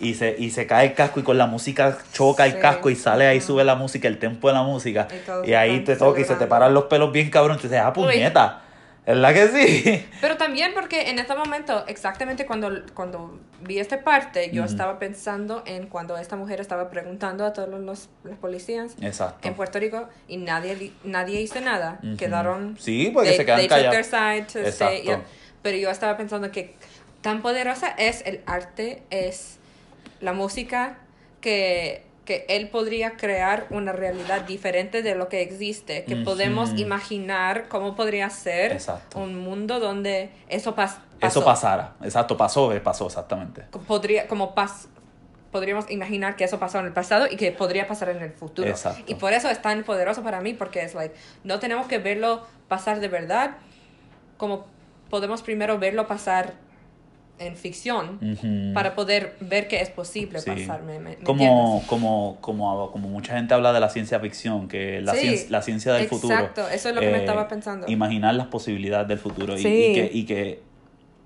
[0.00, 2.96] y se, y se cae el casco y con la música choca el casco y
[2.96, 5.08] sale ahí, sube la música, el tempo de la música.
[5.44, 7.56] Y, ahí te toca y se te paran los pelos bien cabrón.
[7.56, 8.62] Entonces, ah, puñeta.
[9.04, 10.06] ¿Es la que sí?
[10.20, 15.64] Pero también porque en este momento, exactamente cuando, cuando vi esta parte, yo estaba pensando
[15.66, 18.94] en cuando esta mujer estaba preguntando a todos los, los policías
[19.42, 22.00] en Puerto Rico y nadie, nadie hizo nada.
[22.16, 22.76] Quedaron...
[22.78, 24.06] Sí, porque se quedan callados.
[25.62, 26.76] pero yo estaba pensando que
[27.22, 29.58] tan poderosa es el arte, es
[30.20, 30.98] la música,
[31.40, 32.10] que,
[32.48, 38.30] él podría crear una realidad diferente de lo que existe, que podemos imaginar cómo podría
[38.30, 38.78] ser
[39.14, 41.00] un mundo donde eso pasó.
[41.20, 43.64] Eso pasara, exacto, pasó, pasó exactamente.
[43.86, 44.88] Podría, como pas,
[45.50, 48.72] podríamos imaginar que eso pasó en el pasado y que podría pasar en el futuro.
[49.06, 52.46] Y por eso es tan poderoso para mí, porque es like, no tenemos que verlo
[52.66, 53.56] pasar de verdad,
[54.38, 54.64] como
[55.10, 56.54] podemos primero verlo pasar
[57.46, 61.16] en ficción para poder ver que es posible pasarme.
[61.24, 65.62] como, como, como, como mucha gente habla de la ciencia ficción, que la, ciencia, la
[65.62, 66.34] ciencia del futuro.
[66.34, 67.88] Exacto, eso es lo que me estaba pensando.
[67.88, 70.62] Imaginar las posibilidades del futuro y, que, y que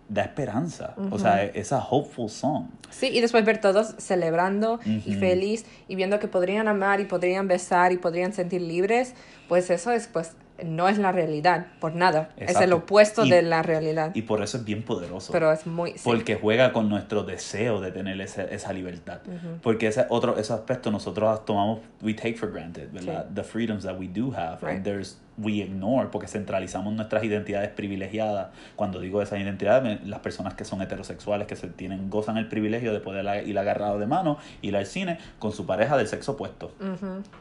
[0.08, 0.94] da esperanza.
[1.10, 2.66] O sea, esa hopeful song.
[2.90, 7.48] Sí, y después ver todos celebrando y feliz y viendo que podrían amar y podrían
[7.48, 9.14] besar y podrían sentir libres,
[9.48, 10.32] pues eso es pues
[10.64, 12.30] no es la realidad, por nada.
[12.36, 14.14] Es el opuesto de la realidad.
[14.14, 15.32] Y por eso es bien poderoso.
[15.32, 15.94] Pero es muy...
[16.02, 19.20] Porque juega con nuestro deseo de tener esa libertad.
[19.62, 23.26] Porque ese otro ese aspecto nosotros tomamos, we take for granted, ¿verdad?
[23.34, 24.64] The freedoms that we do have.
[24.66, 28.48] And there's we ignore porque centralizamos nuestras identidades privilegiadas.
[28.74, 32.92] Cuando digo esas identidades, las personas que son heterosexuales, que se tienen, gozan el privilegio
[32.92, 36.72] de poder ir agarrado de mano, ir al cine con su pareja del sexo opuesto.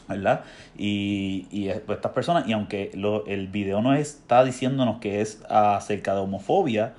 [0.07, 0.41] ¿Verdad?
[0.77, 6.13] Y, y estas personas, y aunque lo, el video no está diciéndonos que es acerca
[6.13, 6.93] de homofobia,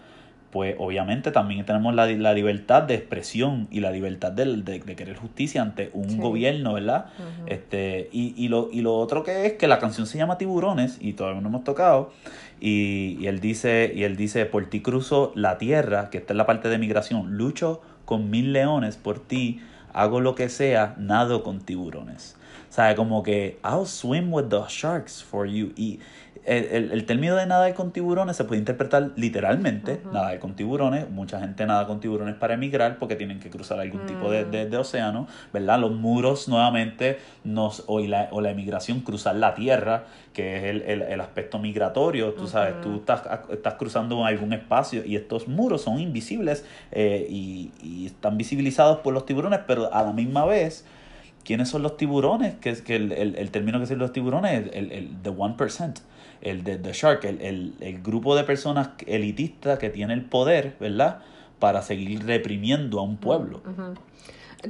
[0.50, 5.16] pues obviamente también tenemos la, la libertad de expresión y la libertad de, de, querer
[5.16, 7.06] justicia ante un gobierno, ¿verdad?
[7.46, 10.98] este y, y, lo, y lo otro que es que la canción se llama Tiburones
[11.00, 12.12] y todavía no hemos tocado
[12.60, 16.36] y, y él dice y él dice por ti cruzo la tierra, que esta es
[16.36, 19.60] la parte de migración, lucho con mil leones por ti,
[19.92, 22.36] hago lo que sea, nado con tiburones.
[22.70, 26.00] O sea, como que I'll swim with the sharks for you y
[26.46, 31.40] el, el, término de nadar con tiburones se puede interpretar literalmente, nadar con tiburones, mucha
[31.40, 35.26] gente nada con tiburones para emigrar porque tienen que cruzar algún tipo de, de, océano,
[35.52, 35.80] ¿verdad?
[35.80, 40.82] Los muros nuevamente, nos, o, la, o la emigración, cruzar la tierra, que es el,
[40.82, 45.82] el, el aspecto migratorio, tú sabes, tú estás, estás cruzando algún espacio y estos muros
[45.82, 50.86] son invisibles eh, y, y están visibilizados por los tiburones, pero a la misma vez...
[51.44, 52.56] ¿Quiénes son los tiburones?
[52.56, 55.94] Que es que el, el, el término que son los tiburones, el, el, the 1%
[56.46, 61.22] el de The Shark, el, el, grupo de personas elitistas que tiene el poder, ¿verdad?
[61.58, 63.62] Para seguir reprimiendo a un pueblo.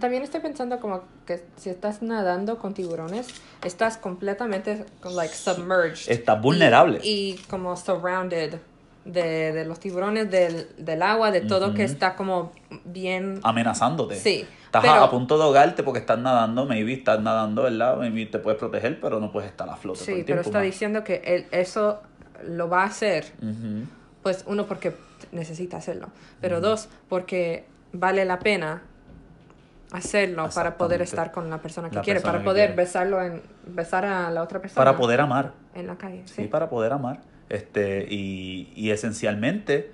[0.01, 3.29] También estoy pensando como que si estás nadando con tiburones,
[3.63, 6.11] estás completamente like submerged.
[6.11, 7.01] Estás vulnerable.
[7.03, 8.59] Y, como surrounded
[9.07, 12.53] de, de los tiburones, del, del agua, de todo que está como
[12.85, 13.41] bien...
[13.43, 14.17] Amenazándote.
[14.17, 14.47] Sí.
[14.65, 17.97] Estás a, punto de ahogarte porque estás nadando, maybe estás nadando, ¿verdad?
[17.97, 20.01] Maybe te puedes proteger, pero no puedes estar a flote.
[20.01, 22.03] Sí, pero está diciendo que él, eso
[22.45, 23.33] lo va a hacer,
[24.23, 24.95] pues uno porque
[25.33, 26.09] necesita hacerlo,
[26.41, 28.83] pero dos porque vale la pena
[29.93, 34.31] hacerlo para poder estar con la persona que quiere, para poder besarlo en besar a
[34.31, 34.85] la otra persona.
[34.85, 35.53] Para poder amar.
[35.75, 36.23] En la calle.
[36.27, 37.21] Sí, para poder amar.
[37.49, 39.93] Este, y, y esencialmente,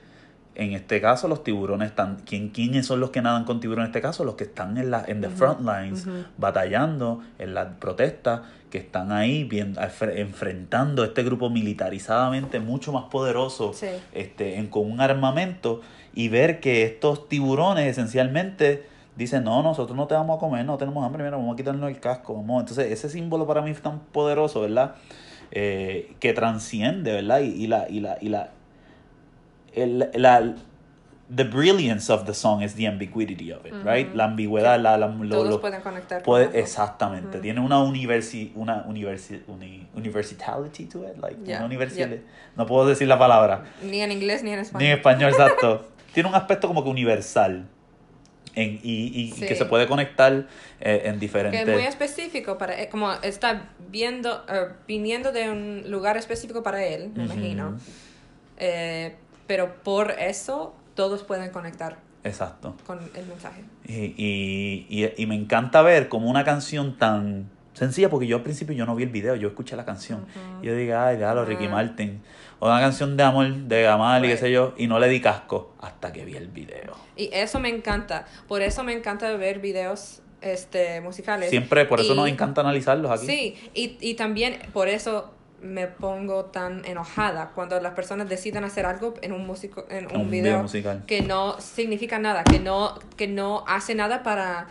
[0.54, 2.22] en este caso, los tiburones están.
[2.26, 4.24] ¿quién, ¿Quiénes son los que nadan con tiburones en este caso?
[4.24, 9.12] Los que están en la en the front lines, batallando en las protestas, que están
[9.12, 9.76] ahí bien,
[10.14, 13.72] enfrentando este grupo militarizadamente mucho más poderoso,
[14.12, 15.80] este, en, con un armamento,
[16.14, 18.86] y ver que estos tiburones esencialmente
[19.16, 21.90] dicen, no, nosotros no te vamos a comer, no tenemos hambre, mira, vamos a quitarnos
[21.90, 22.34] el casco.
[22.34, 22.62] Vamos.
[22.62, 24.94] Entonces, ese símbolo para mí es tan poderoso, ¿verdad?
[25.54, 27.40] Eh, que transciende, ¿verdad?
[27.40, 28.52] Y, y, la, y la, y la,
[29.74, 30.54] el, la,
[31.34, 34.14] the brilliance of the song is the ambiguity of it, right?
[34.14, 36.22] La ambigüedad, la, la Todos pueden conectar.
[36.22, 37.38] Puede, exactamente.
[37.40, 42.08] Tiene una universi, una universi, uni, universality to it, like una universidad.
[42.56, 43.64] No puedo decir la palabra.
[43.82, 44.82] Ni en inglés ni en español.
[44.82, 45.86] Ni en español, exacto.
[46.14, 47.66] Tiene un aspecto como que universal
[48.54, 50.46] y, y, que se puede conectar
[50.80, 51.64] eh, en diferentes...
[51.64, 56.62] Que es muy específico para él, como está viendo, uh, viniendo de un lugar específico
[56.62, 57.78] para él, me imagino.
[58.58, 59.14] Eh,
[59.46, 61.98] pero por eso todos pueden conectar.
[62.24, 62.76] Exacto.
[62.86, 63.64] Con el mensaje.
[63.86, 68.74] Y, y, y, me encanta ver como una canción tan sencilla, porque yo al principio
[68.74, 70.26] yo no vi el video, yo escuché la canción.
[70.62, 72.20] Y yo dije, ay, déjalo, Ricky Martin
[72.62, 75.20] o una canción de amor de Gamal y qué sé yo, y no le di
[75.20, 76.94] casco hasta que vi el video.
[77.16, 81.50] Y eso me encanta, por eso me encanta ver videos este, musicales.
[81.50, 83.26] Siempre, por eso nos encanta analizarlos aquí.
[83.26, 88.86] Sí, y, y también por eso me pongo tan enojada cuando las personas deciden hacer
[88.86, 91.02] algo en un músico en un, video, musical.
[91.04, 94.68] que no significa nada, que no que no hace nada para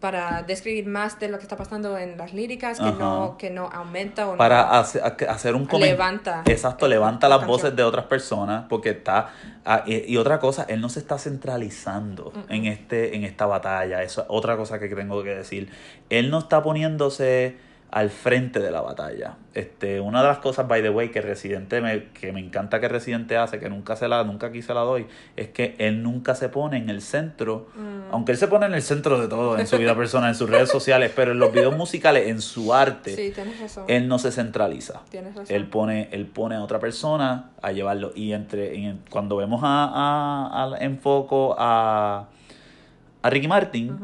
[0.00, 3.68] para describir más de lo que está pasando en las líricas, que no, que no
[3.72, 5.94] aumenta o para hacer, un comentario.
[5.94, 6.42] Levanta.
[6.46, 9.30] Exacto, levanta las voces de otras personas, porque está...
[9.64, 14.22] Ah, y, otra cosa, él no se está centralizando en, este, en esta batalla, eso
[14.22, 15.70] es otra cosa que tengo que decir.
[16.08, 17.56] Él no está poniéndose
[17.90, 19.36] al frente de la batalla.
[19.54, 22.88] Este, una de las cosas, by the way, que Residente me, que me encanta que
[22.88, 25.06] Residente hace, que nunca se la, nunca aquí se la doy,
[25.36, 28.12] es que él nunca se pone en el centro, mm.
[28.12, 30.50] aunque él se pone en el centro de todo, en su vida personal, en sus
[30.50, 33.32] redes sociales, pero en los videos musicales, en su arte,
[33.88, 35.02] él no se centraliza.
[35.48, 38.12] Él pone, él pone a otra persona a llevarlo.
[38.14, 42.28] Y entre, cuando vemos a, a, enfoco a,
[43.22, 43.98] a Ricky Martin,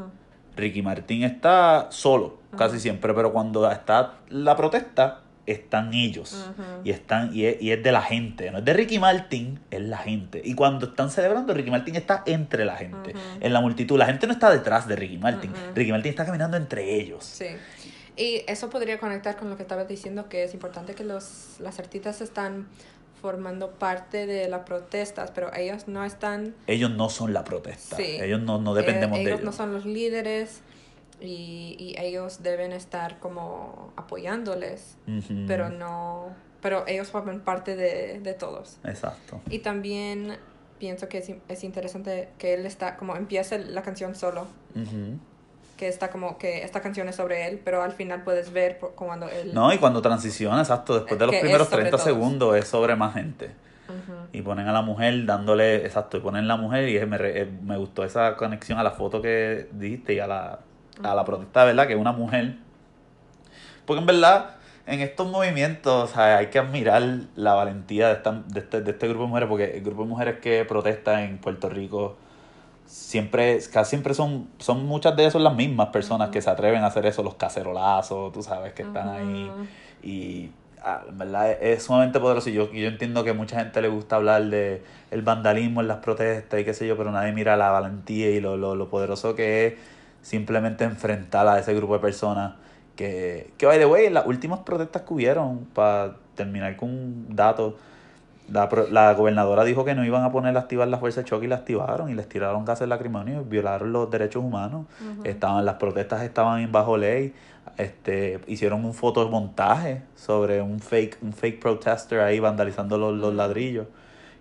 [0.57, 6.46] Ricky Martin está solo casi siempre, pero cuando está la protesta, están ellos.
[6.84, 10.40] Y están y es, de la gente, no es de Ricky Martin, es la gente.
[10.44, 13.98] Y cuando están celebrando, Ricky Martin está entre la gente, en la multitud.
[13.98, 17.24] La gente no está detrás de Ricky Martin, Ricky Martin está caminando entre ellos.
[17.24, 17.46] Sí.
[18.16, 21.78] Y eso podría conectar con lo que estabas diciendo, que es importante que los, las
[21.78, 22.68] artistas están
[23.22, 26.55] formando parte de las protestas, pero ellos no están...
[26.66, 29.40] Ellos no son la protesta, ellos no, no dependemos eh, de ellos.
[29.40, 29.44] Ellos.
[29.44, 30.61] no son los líderes
[31.23, 34.97] y, y ellos deben estar como apoyándoles,
[35.47, 38.79] pero no, pero ellos forman parte de, de, todos.
[38.85, 39.41] Exacto.
[39.49, 40.37] Y también
[40.79, 44.47] pienso que es, es, interesante que él está, como empieza la canción solo.
[45.77, 49.29] Que está como que esta canción es sobre él, pero al final puedes ver cuando
[49.29, 49.53] él...
[49.53, 53.51] No, y cuando transiciona, exacto, después de los primeros 30 segundos es sobre más gente.
[54.33, 58.05] Y ponen a la mujer dándole, exacto, y ponen la mujer y me, me gustó
[58.05, 60.61] esa conexión a la foto que dijiste y a la
[61.03, 61.86] a la protesta, ¿verdad?
[61.86, 62.57] Que una mujer.
[63.86, 67.03] Porque en verdad, en estos movimientos hay que admirar
[67.37, 70.08] la valentía de, esta, de, este, de este grupo de mujeres, porque el grupo de
[70.08, 72.17] mujeres que protesta en Puerto Rico
[72.87, 76.88] siempre, casi siempre son, son muchas de esas las mismas personas que se atreven a
[76.88, 79.50] hacer eso, los cacerolazos, tú sabes, que están ahí.
[80.03, 80.50] Y
[80.84, 82.50] ah, en verdad es, sumamente poderoso.
[82.50, 85.99] Y yo, yo entiendo que mucha gente le gusta hablar de el vandalismo en las
[85.99, 89.34] protestas y qué sé yo, pero nadie mira la valentía y lo, lo, lo poderoso
[89.34, 89.75] que es
[90.22, 92.54] simplemente enfrentar a ese grupo de personas
[92.96, 97.76] que, que by the way, las últimas protestas que hubieron, para terminar con un dato,
[98.50, 101.46] la, la gobernadora dijo que no iban a poner a activar la fuerza de choque
[101.46, 104.86] y la activaron y les tiraron gases lacrimógenos y violaron los derechos humanos.
[105.24, 107.34] estaban Las protestas estaban bajo ley.
[107.78, 113.86] Este, hicieron un fotomontaje sobre un fake, un fake protester ahí vandalizando los, los ladrillos.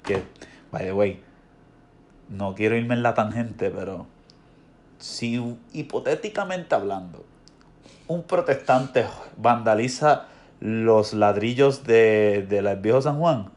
[0.04, 0.24] Que,
[0.72, 1.22] by the way,
[2.28, 4.08] no quiero irme en la tangente, pero
[5.02, 7.26] si hipotéticamente hablando,
[8.08, 9.06] un protestante
[9.36, 10.28] vandaliza
[10.60, 13.50] los ladrillos de, del viejo San Juan,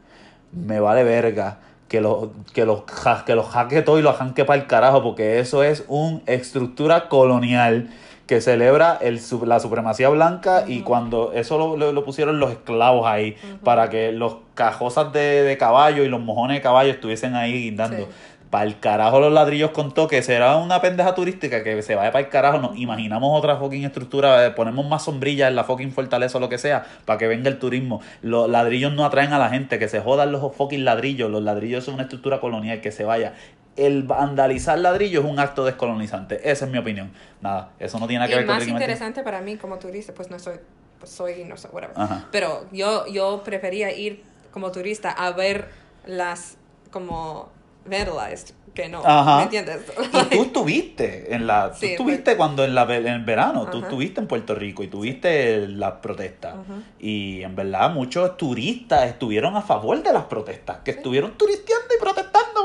[0.51, 2.83] me vale verga que los que los
[3.25, 7.09] que los jaque todo y los janque para el carajo porque eso es una estructura
[7.09, 7.91] colonial
[8.25, 13.37] que celebra el, la supremacía blanca y cuando eso lo, lo, pusieron los esclavos ahí
[13.63, 18.07] para que los cajosas de, de, caballo y los mojones de caballo estuviesen ahí guindando
[18.49, 22.25] para el carajo los ladrillos con toque, será una pendeja turística que se vaya para
[22.25, 26.37] el carajo, nos imaginamos otra fucking estructura, eh, ponemos más sombrillas en la fucking fortaleza
[26.37, 28.01] o lo que sea, para que venga el turismo.
[28.21, 31.83] Los ladrillos no atraen a la gente, que se jodan los fucking ladrillos, los ladrillos
[31.83, 33.33] son una estructura colonial, que se vaya.
[33.75, 37.11] El vandalizar ladrillos es un acto descolonizante, esa es mi opinión.
[37.41, 38.55] Nada, eso no tiene nada que ver con...
[38.55, 40.55] más interesante para mí como turista, pues no soy,
[40.99, 41.95] pues soy, no sé, whatever.
[42.31, 45.67] Pero yo, yo prefería ir como turista a ver
[46.05, 46.57] las
[46.89, 47.49] como
[47.85, 49.01] vandalized que no.
[49.37, 49.79] ¿Me entiendes?
[50.13, 51.71] y tú estuviste en la.
[51.71, 52.35] tú estuviste pues.
[52.35, 56.55] cuando en, la, en el verano, tú estuviste en Puerto Rico y tuviste las protestas.
[56.99, 61.99] Y en verdad, muchos turistas estuvieron a favor de las protestas, que estuvieron turisteando y
[61.99, 62.61] protestando,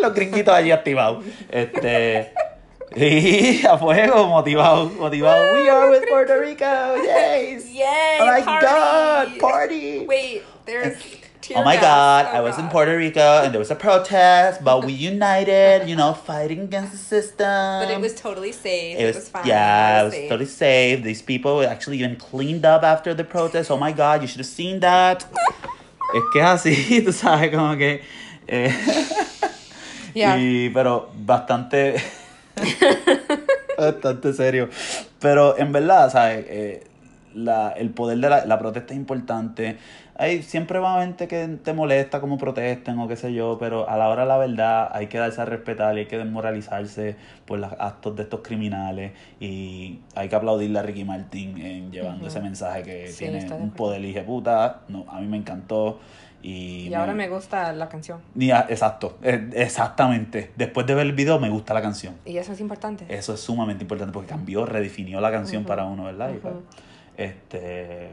[0.00, 1.24] los gringuitos allí activados.
[1.50, 2.32] Este.
[2.96, 5.54] Y a fuego, motivado, motivado.
[5.54, 6.64] We are with Puerto Rico,
[7.02, 7.64] yes.
[7.72, 10.04] Yay, oh my God, party.
[10.06, 11.23] Wait, there's
[11.54, 12.64] oh my god, oh I was god.
[12.64, 16.92] in Puerto Rico and there was a protest, but we united, you know, fighting against
[16.92, 17.80] the system.
[17.82, 18.98] But it was totally safe.
[18.98, 19.46] It was, it was fine.
[19.46, 21.02] Yeah, it was, it was totally safe.
[21.02, 23.70] These people actually even cleaned up after the protest.
[23.70, 25.24] Oh my god, you should have seen that.
[26.14, 28.02] es que así, tú sabes, como que.
[28.46, 28.72] Eh,
[30.14, 30.38] yeah.
[30.38, 31.96] Y, pero bastante.
[33.76, 34.68] bastante serio.
[35.18, 36.46] Pero en verdad, ¿sabes?
[36.48, 36.86] Eh,
[37.34, 39.76] la, el poder de la, la protesta es importante
[40.16, 43.96] hay, siempre va gente que te molesta como protesten o qué sé yo, pero a
[43.96, 47.58] la hora de la verdad hay que darse a respetar y hay que desmoralizarse por
[47.58, 52.40] los actos de estos criminales y hay que aplaudirle a Ricky Martin en llevando ese
[52.40, 55.98] mensaje que tiene un poder y puta, no, a mí me encantó.
[56.42, 58.20] Y, y ahora me gusta la canción.
[58.38, 60.52] exacto, e, exactamente.
[60.56, 62.16] Después de ver el video me gusta la canción.
[62.26, 63.06] Y eso es importante.
[63.08, 66.32] Eso es sumamente importante porque cambió, redefinió la canción para uno, ¿verdad?
[66.42, 66.54] Pues,
[67.16, 68.10] este,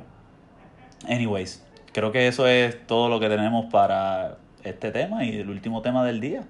[1.09, 1.61] anyways,
[1.91, 6.05] creo que eso es todo lo que tenemos para este tema y el último tema
[6.05, 6.43] del día.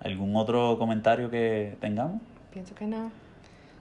[0.00, 2.20] ¿Algún otro comentario que tengamos?
[2.52, 3.10] Pienso que no.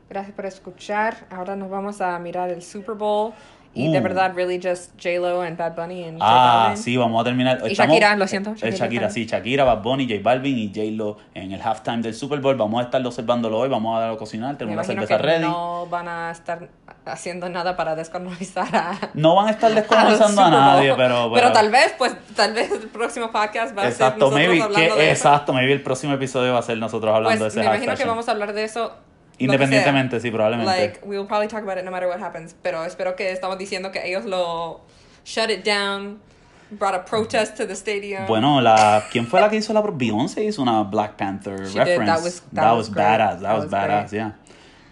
[0.09, 1.15] Gracias por escuchar.
[1.29, 3.33] Ahora nos vamos a mirar el Super Bowl.
[3.73, 4.03] Y de uh.
[4.03, 7.61] verdad, really just J-Lo and Bad Bunny and Ah, sí, vamos a terminar.
[7.65, 8.53] Y Shakira, lo siento.
[8.53, 12.41] Shakira, Shakira sí, Shakira, Bad Bunny, J Balvin y J-Lo en el halftime del Super
[12.41, 12.55] Bowl.
[12.55, 15.43] Vamos a estar observándolo hoy, vamos a darlo a cocinar, tenemos la cerveza que ready.
[15.43, 16.67] No van a estar
[17.05, 19.11] haciendo nada para descolonizar a.
[19.13, 22.89] No van a estar descolonizando a, nadie, pero, pero, tal vez, pues, tal vez el
[22.89, 26.53] próximo podcast va a ser nosotros maybe, hablando que, de Exacto, maybe el próximo episodio
[26.53, 28.65] va a ser nosotros hablando pues, de ese Me imagino que vamos a hablar de
[28.65, 28.91] eso
[29.45, 30.71] Independientemente, sí, probablemente.
[30.71, 32.55] Like, we will probably talk about it no matter what happens.
[32.61, 34.81] Pero espero que estamos diciendo que ellos lo
[35.25, 36.19] shut it down,
[36.71, 38.25] brought a protest to the stadium.
[38.27, 42.05] Bueno, la ¿quién fue la que hizo la Beyoncé hizo una Black Panther reference.
[42.05, 43.41] That was, that, was, badass.
[43.41, 44.35] That, was, badass, yeah.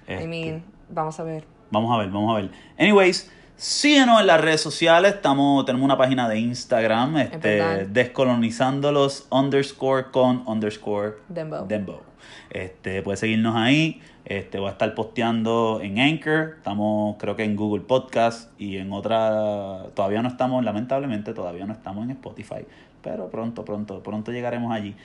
[0.08, 1.44] I mean, este, vamos a ver.
[1.72, 2.52] Vamos a ver, vamos a ver.
[2.78, 5.16] Anyways, síguenos en las redes sociales.
[5.16, 11.66] Estamos, tenemos una página de Instagram, este, descolonizándolos underscore con underscore Dembo.
[11.68, 12.02] Dembo.
[12.50, 14.02] Este, puedes seguirnos ahí.
[14.30, 18.94] Este, voy a estar posteando en Anchor, estamos creo que en Google Podcast y en
[18.94, 22.64] otra, todavía no estamos, lamentablemente todavía no estamos en Spotify,
[23.02, 24.96] pero pronto, pronto, pronto llegaremos allí.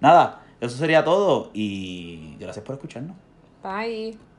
[0.00, 3.16] Nada, eso sería todo y gracias por escucharnos.
[3.62, 4.31] Bye.